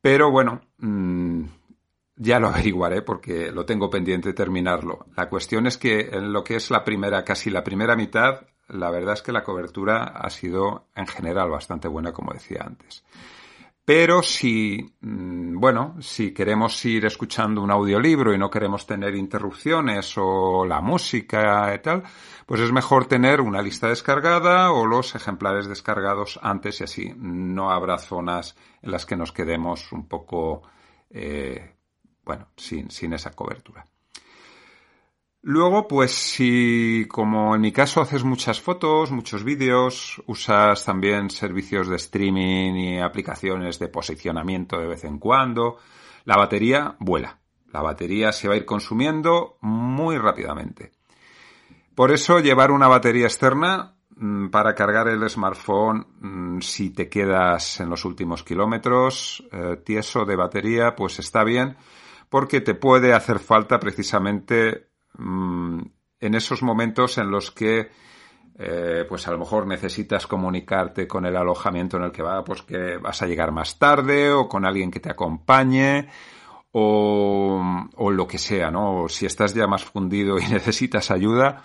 Pero 0.00 0.30
bueno, 0.30 0.60
mm, 0.78 1.44
ya 2.16 2.38
lo 2.38 2.48
averiguaré 2.48 3.02
porque 3.02 3.50
lo 3.50 3.64
tengo 3.64 3.90
pendiente 3.90 4.30
de 4.30 4.34
terminarlo. 4.34 5.06
La 5.16 5.28
cuestión 5.28 5.66
es 5.66 5.78
que 5.78 6.10
en 6.12 6.32
lo 6.32 6.44
que 6.44 6.56
es 6.56 6.70
la 6.70 6.84
primera, 6.84 7.24
casi 7.24 7.50
la 7.50 7.64
primera 7.64 7.96
mitad, 7.96 8.46
la 8.68 8.90
verdad 8.90 9.14
es 9.14 9.22
que 9.22 9.32
la 9.32 9.44
cobertura 9.44 10.04
ha 10.04 10.30
sido 10.30 10.88
en 10.94 11.06
general 11.06 11.50
bastante 11.50 11.88
buena, 11.88 12.12
como 12.12 12.32
decía 12.32 12.62
antes. 12.64 13.04
Pero 13.88 14.22
si, 14.22 14.84
mm, 15.00 15.58
bueno, 15.58 15.96
si 16.02 16.34
queremos 16.34 16.84
ir 16.84 17.06
escuchando 17.06 17.62
un 17.62 17.70
audiolibro 17.70 18.34
y 18.34 18.38
no 18.38 18.50
queremos 18.50 18.86
tener 18.86 19.14
interrupciones 19.14 20.12
o 20.18 20.66
la 20.66 20.82
música 20.82 21.74
y 21.74 21.78
tal, 21.78 22.02
pues 22.44 22.60
es 22.60 22.70
mejor 22.70 23.06
tener 23.06 23.40
una 23.40 23.62
lista 23.62 23.88
descargada 23.88 24.72
o 24.72 24.84
los 24.84 25.14
ejemplares 25.14 25.68
descargados 25.68 26.38
antes 26.42 26.82
y 26.82 26.84
así 26.84 27.14
no 27.16 27.70
habrá 27.70 27.96
zonas 27.96 28.56
en 28.82 28.90
las 28.90 29.06
que 29.06 29.16
nos 29.16 29.32
quedemos 29.32 29.90
un 29.92 30.06
poco 30.06 30.64
eh, 31.08 31.74
bueno, 32.26 32.48
sin, 32.58 32.90
sin 32.90 33.14
esa 33.14 33.30
cobertura. 33.30 33.86
Luego, 35.48 35.88
pues 35.88 36.12
si 36.12 37.06
como 37.08 37.54
en 37.54 37.62
mi 37.62 37.72
caso 37.72 38.02
haces 38.02 38.22
muchas 38.22 38.60
fotos, 38.60 39.10
muchos 39.10 39.44
vídeos, 39.44 40.22
usas 40.26 40.84
también 40.84 41.30
servicios 41.30 41.88
de 41.88 41.96
streaming 41.96 42.74
y 42.74 43.00
aplicaciones 43.00 43.78
de 43.78 43.88
posicionamiento 43.88 44.78
de 44.78 44.86
vez 44.86 45.04
en 45.04 45.18
cuando, 45.18 45.78
la 46.26 46.36
batería 46.36 46.96
vuela. 46.98 47.38
La 47.72 47.80
batería 47.80 48.30
se 48.30 48.46
va 48.46 48.52
a 48.52 48.56
ir 48.58 48.66
consumiendo 48.66 49.56
muy 49.62 50.18
rápidamente. 50.18 50.92
Por 51.94 52.12
eso 52.12 52.40
llevar 52.40 52.70
una 52.70 52.86
batería 52.86 53.24
externa 53.24 53.96
mm, 54.16 54.48
para 54.48 54.74
cargar 54.74 55.08
el 55.08 55.26
smartphone 55.30 56.08
mm, 56.20 56.60
si 56.60 56.90
te 56.90 57.08
quedas 57.08 57.80
en 57.80 57.88
los 57.88 58.04
últimos 58.04 58.42
kilómetros 58.42 59.42
eh, 59.50 59.78
tieso 59.82 60.26
de 60.26 60.36
batería, 60.36 60.94
pues 60.94 61.18
está 61.20 61.42
bien 61.42 61.74
porque 62.28 62.60
te 62.60 62.74
puede 62.74 63.14
hacer 63.14 63.38
falta 63.38 63.80
precisamente 63.80 64.87
mm, 65.18 65.82
en 66.20 66.34
esos 66.34 66.62
momentos 66.62 67.18
en 67.18 67.30
los 67.30 67.50
que 67.50 67.90
eh, 68.58 69.04
pues 69.08 69.28
a 69.28 69.30
lo 69.30 69.38
mejor 69.38 69.68
necesitas 69.68 70.26
comunicarte 70.26 71.06
con 71.06 71.24
el 71.26 71.36
alojamiento 71.36 71.96
en 71.96 72.04
el 72.04 72.10
que 72.10 72.22
va, 72.22 72.42
pues 72.42 72.62
que 72.62 72.96
vas 72.96 73.22
a 73.22 73.26
llegar 73.26 73.52
más 73.52 73.78
tarde 73.78 74.32
o 74.32 74.48
con 74.48 74.64
alguien 74.64 74.90
que 74.90 74.98
te 74.98 75.10
acompañe 75.10 76.08
o, 76.72 77.62
o 77.94 78.10
lo 78.10 78.26
que 78.26 78.38
sea, 78.38 78.70
¿no? 78.72 79.04
O 79.04 79.08
si 79.08 79.26
estás 79.26 79.54
ya 79.54 79.68
más 79.68 79.84
fundido 79.84 80.38
y 80.38 80.46
necesitas 80.50 81.12
ayuda, 81.12 81.64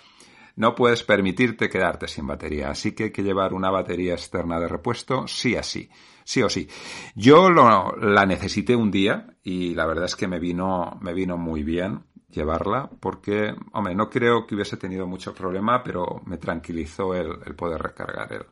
no 0.54 0.76
puedes 0.76 1.02
permitirte 1.02 1.68
quedarte 1.68 2.06
sin 2.06 2.28
batería. 2.28 2.70
Así 2.70 2.92
que 2.92 3.04
hay 3.04 3.10
que 3.10 3.24
llevar 3.24 3.54
una 3.54 3.70
batería 3.70 4.12
externa 4.12 4.60
de 4.60 4.68
repuesto, 4.68 5.26
sí 5.26 5.56
así 5.56 5.90
sí 6.24 6.42
o 6.42 6.48
sí. 6.48 6.68
Yo 7.14 7.50
lo, 7.50 7.94
la 7.96 8.26
necesité 8.26 8.74
un 8.74 8.90
día 8.90 9.36
y 9.42 9.74
la 9.74 9.86
verdad 9.86 10.06
es 10.06 10.16
que 10.16 10.26
me 10.26 10.38
vino, 10.38 10.98
me 11.00 11.12
vino 11.12 11.36
muy 11.36 11.62
bien 11.62 12.04
llevarla 12.34 12.90
porque, 13.00 13.54
hombre, 13.72 13.94
no 13.94 14.10
creo 14.10 14.46
que 14.46 14.54
hubiese 14.54 14.76
tenido 14.76 15.06
mucho 15.06 15.34
problema, 15.34 15.82
pero 15.82 16.20
me 16.26 16.38
tranquilizó 16.38 17.14
el, 17.14 17.54
poder 17.54 17.80
recargar 17.80 18.46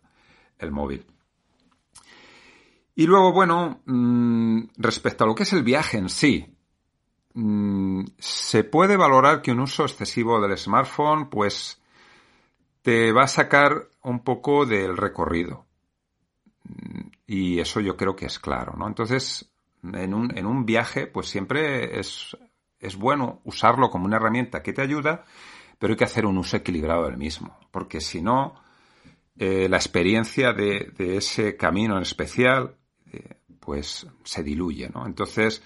el, 0.58 0.70
móvil. 0.70 1.04
Y 2.94 3.06
luego, 3.06 3.32
bueno, 3.32 3.82
mm, 3.84 4.62
respecto 4.76 5.24
a 5.24 5.26
lo 5.26 5.34
que 5.34 5.42
es 5.42 5.52
el 5.52 5.62
viaje 5.62 5.98
en 5.98 6.08
sí, 6.08 6.56
mm, 7.34 8.04
se 8.18 8.64
puede 8.64 8.96
valorar 8.96 9.42
que 9.42 9.52
un 9.52 9.60
uso 9.60 9.84
excesivo 9.84 10.40
del 10.40 10.56
smartphone, 10.56 11.28
pues, 11.28 11.82
te 12.82 13.12
va 13.12 13.24
a 13.24 13.28
sacar 13.28 13.88
un 14.02 14.22
poco 14.24 14.66
del 14.66 14.96
recorrido. 14.96 15.66
Y 17.26 17.60
eso 17.60 17.80
yo 17.80 17.96
creo 17.96 18.14
que 18.14 18.26
es 18.26 18.38
claro, 18.38 18.74
¿no? 18.76 18.86
Entonces, 18.86 19.52
en 19.82 20.14
un, 20.14 20.36
en 20.36 20.46
un 20.46 20.64
viaje, 20.64 21.06
pues 21.06 21.28
siempre 21.28 21.98
es, 21.98 22.36
es 22.82 22.96
bueno 22.96 23.40
usarlo 23.44 23.88
como 23.88 24.04
una 24.04 24.16
herramienta 24.16 24.62
que 24.62 24.72
te 24.72 24.82
ayuda, 24.82 25.24
pero 25.78 25.92
hay 25.92 25.96
que 25.96 26.04
hacer 26.04 26.26
un 26.26 26.36
uso 26.36 26.56
equilibrado 26.56 27.04
del 27.04 27.16
mismo, 27.16 27.58
porque 27.70 28.00
si 28.00 28.20
no, 28.20 28.54
eh, 29.38 29.68
la 29.68 29.76
experiencia 29.76 30.52
de, 30.52 30.92
ese 30.98 31.56
camino 31.56 31.96
en 31.96 32.02
especial, 32.02 32.76
eh, 33.10 33.36
pues 33.58 34.06
se 34.24 34.42
diluye, 34.42 34.90
¿no? 34.92 35.06
Entonces, 35.06 35.62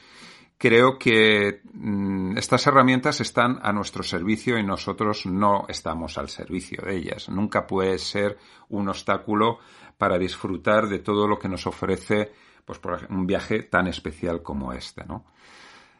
creo 0.59 0.99
que 0.99 1.62
mm, 1.73 2.37
estas 2.37 2.67
herramientas 2.67 3.21
están 3.21 3.59
a 3.62 3.73
nuestro 3.73 4.03
servicio 4.03 4.59
y 4.59 4.62
nosotros 4.62 5.27
no 5.27 5.64
estamos 5.69 6.19
al 6.19 6.29
servicio 6.29 6.83
de 6.85 6.97
ellas. 6.97 7.29
Nunca 7.29 7.67
puede 7.67 7.99
ser 7.99 8.39
un 8.69 8.89
obstáculo 8.89 9.59
para 9.99 10.19
disfrutar 10.19 10.89
de 10.89 10.99
todo 10.99 11.27
lo 11.27 11.39
que 11.39 11.49
nos 11.49 11.67
ofrece 11.67 12.33
pues, 12.64 12.79
por 12.79 13.07
un 13.11 13.27
viaje 13.27 13.62
tan 13.62 13.87
especial 13.87 14.43
como 14.43 14.73
este, 14.73 15.05
¿no? 15.05 15.25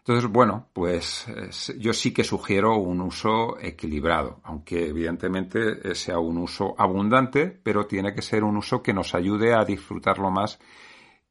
Entonces, 0.07 0.31
bueno, 0.31 0.69
pues 0.73 1.27
yo 1.79 1.93
sí 1.93 2.15
que 2.15 2.23
sugiero 2.23 2.77
un 2.77 3.01
uso 3.01 3.59
equilibrado, 3.61 4.39
aunque 4.45 4.87
evidentemente 4.87 5.97
sea 5.97 6.21
un 6.21 6.39
uso 6.39 6.77
abundante, 6.79 7.49
pero 7.49 7.89
tiene 7.89 8.15
que 8.15 8.23
ser 8.23 8.45
un 8.45 8.57
uso 8.57 8.85
que 8.85 8.93
nos 8.93 9.17
ayude 9.17 9.53
a 9.53 9.65
disfrutarlo 9.65 10.31
más 10.31 10.61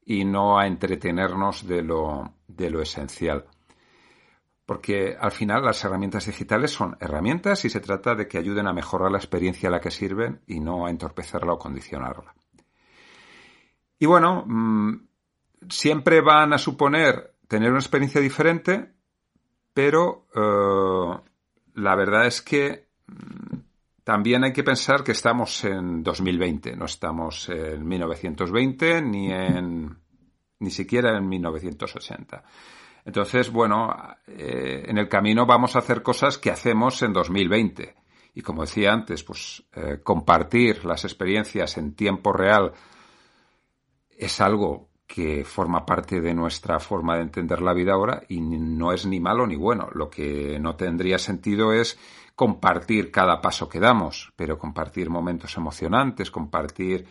y 0.04 0.26
no 0.26 0.60
a 0.60 0.68
entretenernos 0.68 1.66
de 1.66 1.84
lo, 1.84 2.34
de 2.50 2.70
lo 2.70 2.82
esencial. 2.82 3.46
Porque 4.66 5.16
al 5.18 5.32
final 5.32 5.64
las 5.64 5.82
herramientas 5.86 6.26
digitales 6.26 6.72
son 6.72 6.98
herramientas 7.00 7.64
y 7.64 7.70
se 7.70 7.80
trata 7.80 8.14
de 8.14 8.28
que 8.28 8.40
ayuden 8.40 8.68
a 8.68 8.74
mejorar 8.74 9.10
la 9.10 9.20
experiencia 9.20 9.70
a 9.70 9.72
la 9.72 9.80
que 9.80 9.90
sirven 9.90 10.42
y 10.48 10.60
no 10.60 10.86
a 10.86 10.90
entorpecerla 10.90 11.54
o 11.54 11.60
condicionarla. 11.60 12.36
Y 14.00 14.06
bueno, 14.06 14.44
mm, 14.46 15.08
siempre 15.70 16.20
van 16.20 16.52
a 16.52 16.58
suponer 16.58 17.35
tener 17.48 17.70
una 17.70 17.80
experiencia 17.80 18.22
diferente, 18.22 18.92
pero 19.74 20.28
eh, 20.36 21.20
la 21.76 21.96
verdad 21.96 22.28
es 22.28 22.42
que 22.42 22.88
mm, 23.08 23.58
también 24.04 24.44
hay 24.44 24.54
que 24.54 24.64
pensar 24.64 25.04
que 25.04 25.12
estamos 25.12 25.64
en 25.66 26.04
2020, 26.04 26.76
no 26.76 26.86
estamos 26.86 27.50
en 27.50 27.88
1920 27.88 29.02
ni 29.02 29.32
en 29.32 29.98
ni 30.60 30.72
siquiera 30.72 31.18
en 31.18 31.28
1980. 31.28 32.44
Entonces, 33.06 33.52
bueno, 33.52 33.96
eh, 34.28 34.86
en 34.88 34.98
el 34.98 35.08
camino 35.08 35.46
vamos 35.46 35.76
a 35.76 35.80
hacer 35.80 36.02
cosas 36.02 36.38
que 36.38 36.50
hacemos 36.50 37.02
en 37.04 37.14
2020. 37.14 37.96
Y 38.34 38.42
como 38.42 38.64
decía 38.64 38.92
antes, 38.92 39.24
pues 39.24 39.64
eh, 39.74 40.00
compartir 40.04 40.86
las 40.86 41.06
experiencias 41.06 41.78
en 41.78 41.96
tiempo 41.96 42.34
real 42.34 42.74
es 44.10 44.42
algo 44.42 44.90
que 45.08 45.46
forma 45.46 45.86
parte 45.86 46.20
de 46.20 46.34
nuestra 46.34 46.80
forma 46.80 47.16
de 47.16 47.22
entender 47.22 47.62
la 47.62 47.74
vida 47.74 47.94
ahora 47.94 48.24
y 48.28 48.42
no 48.42 48.92
es 48.92 49.06
ni 49.06 49.20
malo 49.20 49.46
ni 49.46 49.56
bueno. 49.56 49.90
Lo 49.94 50.10
que 50.10 50.60
no 50.60 50.76
tendría 50.76 51.20
sentido 51.20 51.74
es 51.74 51.98
compartir 52.36 53.12
cada 53.12 53.40
paso 53.40 53.70
que 53.70 53.80
damos, 53.80 54.34
pero 54.36 54.58
compartir 54.58 55.10
momentos 55.10 55.56
emocionantes, 55.58 56.32
compartir 56.32 57.06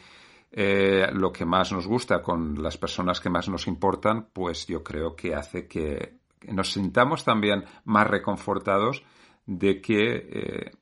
eh, 0.51 1.09
lo 1.13 1.33
que 1.33 1.45
más 1.45 1.73
nos 1.73 1.87
gusta 1.87 2.23
con 2.23 2.63
las 2.63 2.77
personas 2.77 3.21
que 3.21 3.31
más 3.31 3.49
nos 3.49 3.67
importan, 3.67 4.29
pues 4.33 4.67
yo 4.67 4.83
creo 4.83 5.17
que 5.17 5.35
hace 5.35 5.67
que, 5.67 6.19
nos 6.49 6.73
sintamos 6.73 7.25
también 7.25 7.65
más 7.85 8.07
reconfortados 8.07 9.03
de 9.47 9.81
que 9.81 10.29
eh, 10.31 10.73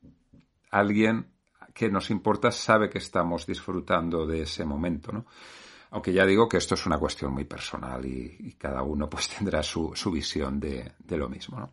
alguien 0.70 1.28
que 1.72 1.88
nos 1.88 2.10
importa 2.10 2.50
sabe 2.50 2.90
que 2.90 2.98
estamos 2.98 3.46
disfrutando 3.46 4.26
de 4.26 4.42
ese 4.42 4.64
momento, 4.64 5.12
¿no? 5.12 5.24
Aunque 5.93 6.12
ya 6.12 6.24
digo 6.24 6.49
que 6.49 6.57
esto 6.57 6.74
es 6.74 6.86
una 6.86 6.99
cuestión 6.99 7.34
muy 7.34 7.45
personal 7.45 8.05
y, 8.07 8.57
cada 8.59 8.82
uno 8.82 9.09
pues 9.09 9.28
tendrá 9.36 9.62
su, 9.62 9.93
visión 10.11 10.59
de, 10.59 10.93
lo 11.11 11.28
mismo, 11.28 11.61
¿no? 11.61 11.70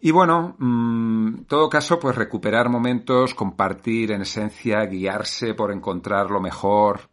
Y 0.00 0.10
bueno, 0.10 0.56
mm, 0.58 1.26
en 1.28 1.44
todo 1.44 1.68
caso, 1.68 2.00
pues 2.00 2.16
recuperar 2.16 2.68
momentos, 2.68 3.34
compartir 3.34 4.10
en 4.10 4.22
esencia, 4.22 4.84
guiarse 4.86 5.54
por 5.54 5.70
encontrar 5.70 6.30
lo 6.30 6.40
mejor, 6.40 7.10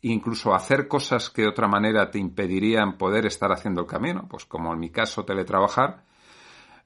incluso 0.00 0.54
hacer 0.54 0.88
cosas 0.88 1.30
que 1.30 1.42
de 1.42 1.48
otra 1.48 1.68
manera 1.68 2.10
te 2.10 2.18
impedirían 2.18 2.98
poder 2.98 3.26
estar 3.26 3.52
haciendo 3.52 3.82
el 3.82 3.86
camino, 3.86 4.26
pues 4.28 4.46
como 4.46 4.72
en 4.72 4.80
mi 4.80 4.90
caso 4.90 5.24
teletrabajar, 5.24 6.02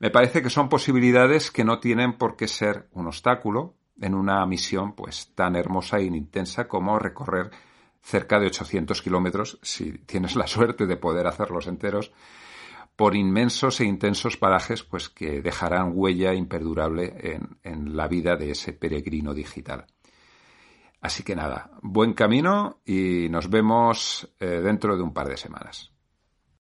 me 0.01 0.11
parece 0.11 0.43
que 0.43 0.51
son 0.51 0.69
posibilidades 0.69 1.51
que 1.51 1.65
no 1.65 1.79
tienen 1.79 2.19
por 2.19 2.37
qué 2.37 2.49
ser 2.49 2.89
un 2.93 3.07
obstáculo 3.07 3.75
en 4.01 4.15
una 4.15 4.45
misión 4.47 4.95
pues 4.95 5.33
tan 5.35 5.57
hermosa 5.57 5.99
e 5.99 6.05
intensa 6.05 6.69
como 6.69 6.99
recorrer 6.99 7.51
cerca 8.03 8.41
de 8.41 8.47
800 8.47 9.03
kilómetros, 9.03 9.59
si 9.63 9.93
tienes 9.99 10.37
la 10.37 10.47
suerte 10.47 10.87
de 10.87 10.97
poder 10.97 11.27
hacerlos 11.27 11.67
enteros, 11.67 12.13
por 12.97 13.15
inmensos 13.15 13.81
e 13.81 13.85
intensos 13.85 14.37
parajes 14.37 14.83
pues 14.83 15.09
que 15.09 15.41
dejarán 15.41 15.93
huella 15.95 16.35
imperdurable 16.35 17.15
en, 17.19 17.59
en 17.63 17.97
la 17.97 18.09
vida 18.09 18.37
de 18.37 18.51
ese 18.51 18.73
peregrino 18.73 19.33
digital. 19.33 19.87
Así 21.01 21.23
que 21.23 21.35
nada, 21.35 21.71
buen 21.81 22.13
camino 22.13 22.81
y 22.85 23.29
nos 23.31 23.49
vemos 23.49 24.31
eh, 24.39 24.61
dentro 24.63 24.97
de 24.97 25.03
un 25.03 25.15
par 25.15 25.29
de 25.29 25.39
semanas. 25.39 25.90